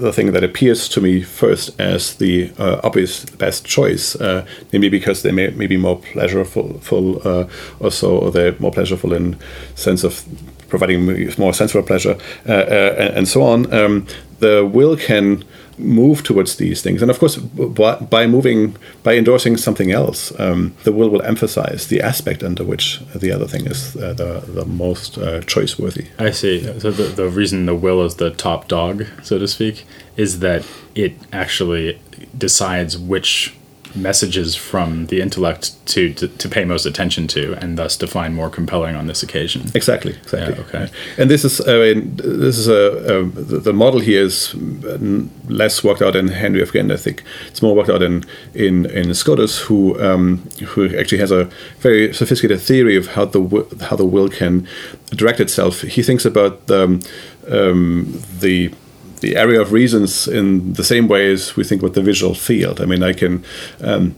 the 0.00 0.12
thing 0.12 0.32
that 0.32 0.44
appears 0.44 0.88
to 0.88 1.00
me 1.00 1.22
first 1.22 1.78
as 1.80 2.16
the 2.16 2.52
uh, 2.58 2.80
obvious 2.84 3.24
best 3.24 3.64
choice, 3.64 4.16
uh, 4.16 4.46
namely 4.72 4.88
because 4.88 5.22
they 5.22 5.32
may, 5.32 5.48
may 5.50 5.66
be 5.66 5.76
more 5.76 5.98
pleasurable 5.98 6.80
uh, 7.24 7.46
or 7.80 7.90
so, 7.90 8.18
or 8.18 8.30
they're 8.30 8.54
more 8.58 8.70
pleasurable 8.70 9.12
in 9.12 9.38
sense 9.74 10.04
of 10.04 10.24
providing 10.68 11.06
more 11.38 11.54
sensual 11.54 11.82
pleasure, 11.82 12.18
uh, 12.46 12.52
uh, 12.52 13.12
and 13.14 13.28
so 13.28 13.42
on. 13.42 13.72
Um, 13.72 14.06
the 14.40 14.64
will 14.66 14.96
can 14.96 15.44
move 15.78 16.22
towards 16.22 16.56
these 16.56 16.82
things. 16.82 17.02
And 17.02 17.10
of 17.10 17.18
course, 17.18 17.36
by 17.36 18.26
moving, 18.26 18.76
by 19.02 19.16
endorsing 19.16 19.56
something 19.56 19.92
else, 19.92 20.38
um, 20.40 20.74
the 20.84 20.92
will 20.92 21.08
will 21.08 21.22
emphasize 21.22 21.88
the 21.88 22.00
aspect 22.00 22.42
under 22.42 22.64
which 22.64 23.00
the 23.14 23.30
other 23.30 23.46
thing 23.46 23.66
is 23.66 23.96
uh, 23.96 24.12
the, 24.14 24.40
the 24.46 24.64
most 24.64 25.18
uh, 25.18 25.40
choice 25.42 25.78
worthy. 25.78 26.06
I 26.18 26.30
see. 26.30 26.62
So 26.80 26.90
the, 26.90 27.04
the 27.04 27.28
reason 27.28 27.66
the 27.66 27.74
will 27.74 28.04
is 28.04 28.16
the 28.16 28.30
top 28.30 28.68
dog, 28.68 29.06
so 29.22 29.38
to 29.38 29.48
speak, 29.48 29.84
is 30.16 30.40
that 30.40 30.64
it 30.94 31.14
actually 31.32 32.00
decides 32.36 32.96
which 32.96 33.54
messages 33.96 34.54
from 34.54 35.06
the 35.06 35.20
intellect 35.20 35.74
to, 35.86 36.12
to, 36.14 36.28
to, 36.28 36.48
pay 36.48 36.64
most 36.64 36.86
attention 36.86 37.26
to 37.28 37.54
and 37.54 37.78
thus 37.78 37.96
to 37.96 38.06
find 38.06 38.34
more 38.34 38.50
compelling 38.50 38.94
on 38.94 39.06
this 39.06 39.22
occasion. 39.22 39.62
Exactly. 39.74 40.12
Exactly. 40.22 40.54
Yeah, 40.54 40.60
okay. 40.60 40.92
And 41.18 41.30
this 41.30 41.44
is, 41.44 41.60
I 41.66 41.78
mean, 41.78 42.16
this 42.16 42.58
is 42.58 42.68
a, 42.68 43.20
a, 43.20 43.24
the 43.24 43.72
model 43.72 44.00
here 44.00 44.22
is 44.22 44.54
less 45.48 45.82
worked 45.82 46.02
out 46.02 46.16
in 46.16 46.28
Henry 46.28 46.62
of 46.62 46.72
Ghent. 46.72 46.92
I 46.92 46.96
think 46.96 47.22
it's 47.48 47.62
more 47.62 47.74
worked 47.74 47.90
out 47.90 48.02
in 48.02 48.24
in 48.54 48.86
in 48.86 49.14
Scotus, 49.14 49.58
who 49.58 50.00
um, 50.02 50.48
who 50.64 50.96
actually 50.96 51.18
has 51.18 51.32
a 51.32 51.44
very 51.80 52.12
sophisticated 52.12 52.60
theory 52.60 52.96
of 52.96 53.08
how 53.08 53.24
the 53.24 53.40
how 53.88 53.96
the 53.96 54.04
will 54.04 54.28
can 54.28 54.66
direct 55.10 55.40
itself. 55.40 55.82
He 55.82 56.02
thinks 56.02 56.24
about 56.24 56.66
the 56.66 56.84
um, 57.48 58.22
the 58.40 58.72
the 59.20 59.36
area 59.36 59.60
of 59.60 59.72
reasons 59.72 60.28
in 60.28 60.72
the 60.74 60.84
same 60.84 61.08
way 61.08 61.32
as 61.32 61.56
we 61.56 61.64
think 61.64 61.82
about 61.82 61.94
the 61.94 62.02
visual 62.02 62.34
field. 62.34 62.80
I 62.80 62.84
mean, 62.84 63.02
I 63.02 63.12
can, 63.12 63.44
um, 63.80 64.14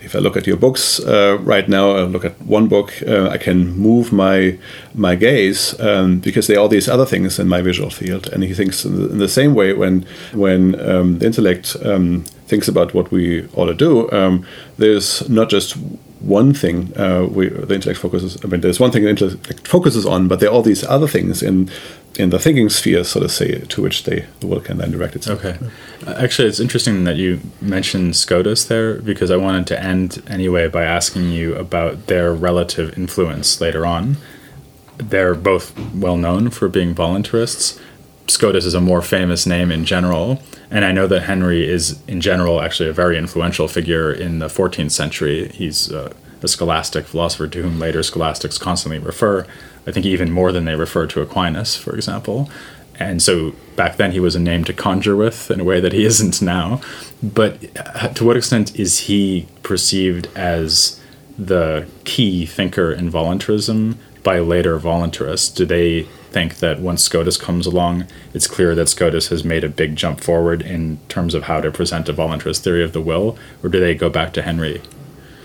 if 0.00 0.14
I 0.14 0.18
look 0.18 0.36
at 0.36 0.46
your 0.46 0.56
books 0.56 1.00
uh, 1.00 1.38
right 1.40 1.68
now, 1.68 1.92
I 1.92 2.02
look 2.02 2.24
at 2.24 2.40
one 2.42 2.68
book, 2.68 2.92
uh, 3.06 3.28
I 3.28 3.38
can 3.38 3.72
move 3.76 4.12
my 4.12 4.58
my 4.94 5.14
gaze 5.16 5.78
um, 5.80 6.18
because 6.20 6.46
there 6.46 6.56
are 6.56 6.60
all 6.60 6.68
these 6.68 6.88
other 6.88 7.06
things 7.06 7.38
in 7.38 7.48
my 7.48 7.62
visual 7.62 7.90
field. 7.90 8.28
And 8.32 8.42
he 8.42 8.54
thinks 8.54 8.84
in 8.84 8.96
the, 8.96 9.10
in 9.12 9.18
the 9.18 9.28
same 9.28 9.54
way 9.54 9.72
when 9.72 10.04
when 10.32 10.74
um, 10.80 11.18
the 11.18 11.26
intellect 11.26 11.76
um, 11.84 12.24
thinks 12.46 12.68
about 12.68 12.94
what 12.94 13.10
we 13.12 13.48
ought 13.54 13.66
to 13.66 13.74
do, 13.74 14.10
um, 14.10 14.44
there's 14.76 15.28
not 15.28 15.52
just 15.52 15.76
one 16.22 16.54
thing 16.54 16.92
uh, 16.96 17.26
we, 17.30 17.48
the 17.48 17.74
intellect 17.74 18.00
focuses. 18.00 18.38
I 18.44 18.48
mean, 18.48 18.60
there's 18.60 18.80
one 18.80 18.90
thing 18.90 19.02
the 19.04 19.10
intellect 19.10 19.68
focuses 19.68 20.06
on, 20.06 20.28
but 20.28 20.38
there 20.38 20.48
are 20.48 20.52
all 20.52 20.62
these 20.62 20.84
other 20.84 21.08
things 21.08 21.42
in 21.42 21.68
in 22.18 22.30
the 22.30 22.38
thinking 22.38 22.68
sphere, 22.68 23.04
so 23.04 23.20
to 23.20 23.28
say, 23.28 23.60
to 23.60 23.82
which 23.82 24.04
they 24.04 24.26
the 24.40 24.46
will 24.46 24.60
can 24.60 24.78
then 24.78 24.90
direct 24.90 25.16
itself. 25.16 25.44
Okay. 25.44 25.58
Actually, 26.06 26.48
it's 26.48 26.60
interesting 26.60 27.04
that 27.04 27.16
you 27.16 27.40
mentioned 27.60 28.16
Scotus 28.16 28.64
there 28.64 28.96
because 28.96 29.30
I 29.30 29.36
wanted 29.36 29.66
to 29.68 29.82
end 29.82 30.22
anyway 30.26 30.68
by 30.68 30.84
asking 30.84 31.30
you 31.30 31.54
about 31.54 32.06
their 32.08 32.34
relative 32.34 32.96
influence 32.98 33.60
later 33.60 33.86
on. 33.86 34.16
They're 34.98 35.34
both 35.34 35.76
well 35.94 36.16
known 36.16 36.50
for 36.50 36.68
being 36.68 36.94
voluntarists. 36.94 37.80
Scotus 38.28 38.64
is 38.64 38.74
a 38.74 38.80
more 38.80 39.02
famous 39.02 39.46
name 39.46 39.72
in 39.72 39.84
general, 39.84 40.42
and 40.70 40.84
I 40.84 40.92
know 40.92 41.06
that 41.06 41.22
Henry 41.22 41.68
is, 41.68 42.00
in 42.06 42.20
general, 42.20 42.60
actually 42.60 42.88
a 42.88 42.92
very 42.92 43.18
influential 43.18 43.68
figure 43.68 44.12
in 44.12 44.38
the 44.38 44.46
14th 44.46 44.92
century. 44.92 45.48
He's 45.48 45.90
uh, 45.90 46.12
a 46.42 46.48
scholastic 46.48 47.06
philosopher 47.06 47.48
to 47.48 47.62
whom 47.62 47.78
later 47.78 48.02
scholastics 48.02 48.58
constantly 48.58 48.98
refer. 48.98 49.46
I 49.86 49.92
think 49.92 50.06
even 50.06 50.30
more 50.30 50.52
than 50.52 50.64
they 50.64 50.74
refer 50.74 51.06
to 51.08 51.20
Aquinas, 51.20 51.76
for 51.76 51.94
example. 51.94 52.50
And 52.98 53.22
so 53.22 53.54
back 53.74 53.96
then 53.96 54.12
he 54.12 54.20
was 54.20 54.36
a 54.36 54.40
name 54.40 54.64
to 54.64 54.72
conjure 54.72 55.16
with 55.16 55.50
in 55.50 55.60
a 55.60 55.64
way 55.64 55.80
that 55.80 55.92
he 55.92 56.04
isn't 56.12 56.42
now. 56.42 56.80
But 57.22 57.58
uh, 57.76 58.08
to 58.08 58.24
what 58.24 58.36
extent 58.36 58.78
is 58.78 59.00
he 59.00 59.46
perceived 59.62 60.28
as 60.36 61.00
the 61.38 61.86
key 62.04 62.46
thinker 62.46 62.92
in 62.92 63.10
voluntarism 63.10 63.98
by 64.22 64.38
later 64.38 64.78
voluntarists? 64.78 65.54
Do 65.54 65.64
they 65.64 66.02
think 66.30 66.56
that 66.56 66.80
once 66.80 67.02
Scotus 67.02 67.36
comes 67.36 67.66
along, 67.66 68.06
it's 68.32 68.46
clear 68.46 68.74
that 68.74 68.88
Scotus 68.88 69.28
has 69.28 69.44
made 69.44 69.64
a 69.64 69.68
big 69.68 69.96
jump 69.96 70.20
forward 70.20 70.62
in 70.62 70.98
terms 71.08 71.34
of 71.34 71.44
how 71.44 71.60
to 71.60 71.70
present 71.70 72.08
a 72.08 72.14
voluntarist 72.14 72.60
theory 72.60 72.84
of 72.84 72.92
the 72.92 73.00
will, 73.00 73.36
or 73.62 73.68
do 73.68 73.80
they 73.80 73.94
go 73.94 74.08
back 74.08 74.32
to 74.34 74.42
Henry? 74.42 74.80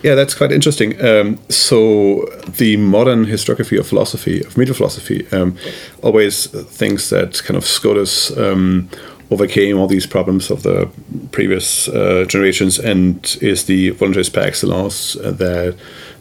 Yeah, 0.04 0.14
that's 0.16 0.36
quite 0.36 0.52
interesting. 0.52 1.00
Um, 1.04 1.40
so 1.50 2.26
the 2.58 2.78
modern 2.78 3.26
historiography 3.26 3.80
of 3.80 3.88
philosophy, 3.88 4.42
of 4.42 4.56
medieval 4.56 4.78
philosophy, 4.78 5.28
um, 5.32 5.58
always 6.04 6.46
thinks 6.48 7.10
that 7.10 7.42
kind 7.44 7.58
of 7.58 7.66
Scotus 7.66 8.36
um, 8.38 8.90
overcame 9.32 9.78
all 9.78 9.88
these 9.88 10.06
problems 10.06 10.52
of 10.52 10.64
the 10.64 10.90
previous 11.32 11.88
uh, 11.90 12.26
generations 12.28 12.80
and 12.80 13.38
is 13.42 13.66
the 13.66 13.92
voluntarist 13.94 14.34
par 14.34 14.44
excellence 14.44 15.14
that 15.14 15.76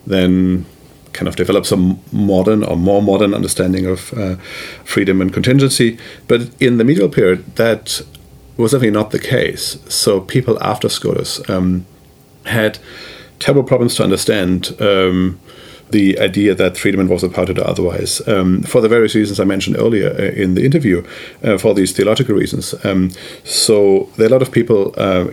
then 0.06 0.64
kind 1.12 1.28
of 1.28 1.36
develops 1.36 1.72
a 1.72 1.76
modern 2.12 2.62
or 2.64 2.76
more 2.76 3.02
modern 3.02 3.32
understanding 3.34 3.86
of 3.86 4.12
uh, 4.14 4.36
freedom 4.84 5.20
and 5.20 5.32
contingency. 5.32 5.98
But 6.28 6.50
in 6.60 6.78
the 6.78 6.84
medieval 6.84 7.08
period, 7.08 7.56
that 7.56 8.02
was 8.56 8.72
definitely 8.72 8.90
not 8.90 9.10
the 9.10 9.18
case. 9.18 9.78
So 9.88 10.20
people 10.20 10.62
after 10.62 10.88
Scotus 10.88 11.48
um, 11.48 11.86
had 12.44 12.78
terrible 13.38 13.64
problems 13.64 13.94
to 13.96 14.02
understand. 14.02 14.74
Um, 14.80 15.40
the 15.90 16.18
idea 16.18 16.54
that 16.54 16.76
freedom 16.76 17.06
was 17.08 17.22
a 17.22 17.28
power 17.28 17.46
to 17.46 17.54
do 17.54 17.62
otherwise, 17.62 18.26
um, 18.26 18.62
for 18.62 18.80
the 18.80 18.88
various 18.88 19.14
reasons 19.14 19.38
I 19.38 19.44
mentioned 19.44 19.76
earlier 19.76 20.10
uh, 20.10 20.22
in 20.22 20.54
the 20.54 20.64
interview, 20.64 21.06
uh, 21.44 21.58
for 21.58 21.74
these 21.74 21.92
theological 21.92 22.34
reasons. 22.34 22.74
Um, 22.84 23.10
so 23.44 24.08
there 24.16 24.26
are 24.26 24.28
a 24.28 24.32
lot 24.32 24.42
of 24.42 24.50
people 24.50 24.94
uh, 24.96 25.28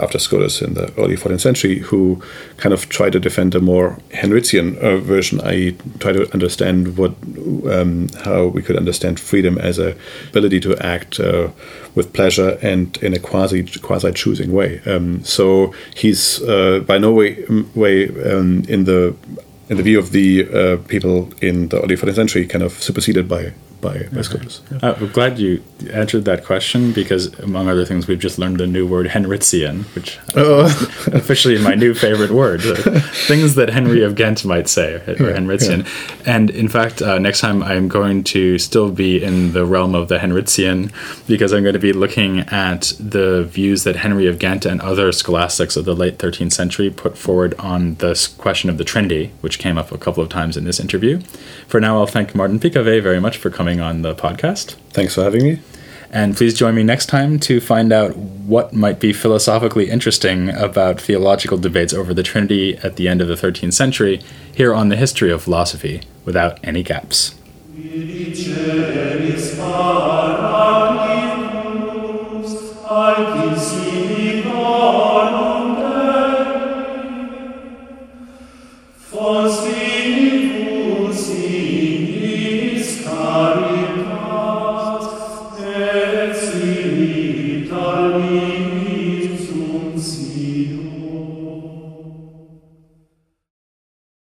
after 0.00 0.18
Scotus 0.18 0.60
in 0.60 0.74
the 0.74 0.92
early 0.98 1.16
14th 1.16 1.40
century 1.40 1.78
who 1.78 2.22
kind 2.58 2.72
of 2.72 2.88
try 2.88 3.08
to 3.08 3.18
defend 3.18 3.54
a 3.54 3.60
more 3.60 3.98
Henrician 4.10 4.76
uh, 4.78 4.98
version, 4.98 5.40
i.e., 5.42 5.76
try 6.00 6.12
to 6.12 6.30
understand 6.32 6.96
what 6.98 7.12
um, 7.70 8.08
how 8.24 8.46
we 8.46 8.62
could 8.62 8.76
understand 8.76 9.18
freedom 9.18 9.58
as 9.58 9.78
a 9.78 9.96
ability 10.28 10.60
to 10.60 10.76
act 10.78 11.18
uh, 11.20 11.48
with 11.94 12.12
pleasure 12.12 12.58
and 12.62 12.96
in 12.98 13.14
a 13.14 13.18
quasi 13.18 13.62
quasi 13.80 14.12
choosing 14.12 14.52
way. 14.52 14.80
Um, 14.86 15.24
so 15.24 15.74
he's 15.96 16.42
uh, 16.42 16.80
by 16.80 16.98
no 16.98 17.12
way 17.12 17.44
way 17.74 18.08
um, 18.30 18.64
in 18.68 18.84
the 18.84 19.16
in 19.68 19.76
the 19.76 19.82
view 19.82 19.98
of 19.98 20.12
the 20.12 20.48
uh, 20.48 20.76
people 20.88 21.28
in 21.40 21.68
the 21.68 21.80
early 21.82 21.96
14th 21.96 22.14
century, 22.14 22.46
kind 22.46 22.64
of 22.64 22.72
superseded 22.72 23.28
by 23.28 23.52
by, 23.80 24.04
by 24.12 24.22
Scotus. 24.22 24.62
Yeah. 24.70 24.78
Uh, 24.82 24.96
I'm 24.98 25.08
glad 25.12 25.38
you 25.38 25.62
answered 25.92 26.24
that 26.24 26.44
question 26.44 26.92
because, 26.92 27.26
among 27.38 27.68
other 27.68 27.84
things, 27.84 28.06
we've 28.06 28.18
just 28.18 28.38
learned 28.38 28.58
the 28.58 28.66
new 28.66 28.86
word 28.86 29.06
Henrician, 29.06 29.84
which 29.94 30.18
uh, 30.34 30.64
officially 31.16 31.58
my 31.58 31.74
new 31.74 31.94
favorite 31.94 32.30
word. 32.30 32.64
Uh, 32.64 33.00
things 33.26 33.54
that 33.54 33.70
Henry 33.70 34.02
of 34.02 34.16
Ghent 34.16 34.44
might 34.44 34.68
say, 34.68 34.94
or 34.94 35.32
Henrician. 35.32 35.84
Yeah. 35.84 36.34
And 36.34 36.50
in 36.50 36.68
fact, 36.68 37.02
uh, 37.02 37.18
next 37.18 37.40
time 37.40 37.62
I'm 37.62 37.88
going 37.88 38.24
to 38.24 38.58
still 38.58 38.90
be 38.90 39.22
in 39.22 39.52
the 39.52 39.64
realm 39.64 39.94
of 39.94 40.08
the 40.08 40.18
Henrician 40.18 40.92
because 41.26 41.52
I'm 41.52 41.62
going 41.62 41.74
to 41.74 41.78
be 41.78 41.92
looking 41.92 42.40
at 42.40 42.92
the 42.98 43.44
views 43.44 43.84
that 43.84 43.96
Henry 43.96 44.26
of 44.26 44.38
Ghent 44.38 44.64
and 44.64 44.80
other 44.80 45.12
scholastics 45.12 45.76
of 45.76 45.84
the 45.84 45.94
late 45.94 46.18
13th 46.18 46.52
century 46.52 46.90
put 46.90 47.16
forward 47.16 47.54
on 47.58 47.94
the 47.96 48.28
question 48.38 48.70
of 48.70 48.78
the 48.78 48.84
Trinity, 48.84 49.32
which 49.40 49.58
came 49.58 49.78
up 49.78 49.92
a 49.92 49.98
couple 49.98 50.22
of 50.22 50.28
times 50.28 50.56
in 50.56 50.64
this 50.64 50.80
interview. 50.80 51.20
For 51.68 51.80
now, 51.80 51.98
I'll 51.98 52.06
thank 52.06 52.34
Martin 52.34 52.58
Pickavé 52.58 53.02
very 53.02 53.20
much 53.20 53.36
for 53.36 53.50
coming 53.50 53.67
coming 53.68 53.80
on 53.82 54.00
the 54.00 54.14
podcast. 54.14 54.76
Thanks 54.94 55.14
for 55.14 55.22
having 55.22 55.42
me. 55.42 55.60
And 56.10 56.34
please 56.34 56.54
join 56.54 56.74
me 56.74 56.82
next 56.82 57.04
time 57.04 57.38
to 57.40 57.60
find 57.60 57.92
out 57.92 58.16
what 58.16 58.72
might 58.72 58.98
be 58.98 59.12
philosophically 59.12 59.90
interesting 59.90 60.48
about 60.48 60.98
theological 60.98 61.58
debates 61.58 61.92
over 61.92 62.14
the 62.14 62.22
Trinity 62.22 62.78
at 62.78 62.96
the 62.96 63.08
end 63.08 63.20
of 63.20 63.28
the 63.28 63.34
13th 63.34 63.74
century 63.74 64.22
here 64.54 64.72
on 64.72 64.88
the 64.88 64.96
history 64.96 65.30
of 65.30 65.42
philosophy 65.42 66.00
without 66.24 66.58
any 66.64 66.82
gaps. 66.82 67.34